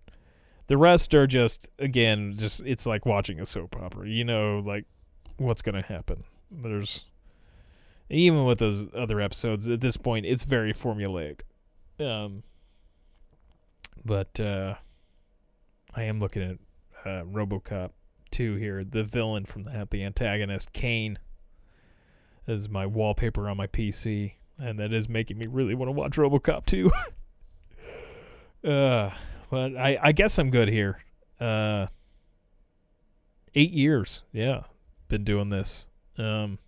[0.65, 4.09] The rest are just again, just it's like watching a soap opera.
[4.09, 4.85] You know, like
[5.37, 6.23] what's gonna happen.
[6.49, 7.05] There's
[8.09, 11.41] even with those other episodes at this point, it's very formulaic.
[11.99, 12.41] Um,
[14.03, 14.77] but uh,
[15.93, 16.57] I am looking at
[17.05, 17.91] uh, RoboCop
[18.35, 18.83] 2 here.
[18.83, 21.19] The villain from that, the antagonist, Cain,
[22.47, 26.11] is my wallpaper on my PC, and that is making me really want to watch
[26.17, 26.91] RoboCop 2.
[28.69, 29.11] uh,
[29.49, 30.99] but I, I guess I'm good here.
[31.39, 31.87] Uh,
[33.53, 34.63] eight years, yeah,
[35.07, 35.87] been doing this.
[36.17, 36.59] Um,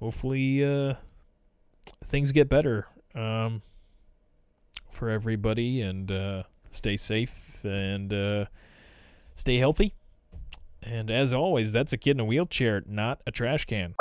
[0.00, 0.94] hopefully, uh,
[2.04, 2.88] things get better.
[3.14, 3.62] Um,
[4.90, 8.44] for everybody and uh, stay safe and uh,
[9.34, 9.94] stay healthy.
[10.82, 13.94] And as always, that's a kid in a wheelchair, not a trash can.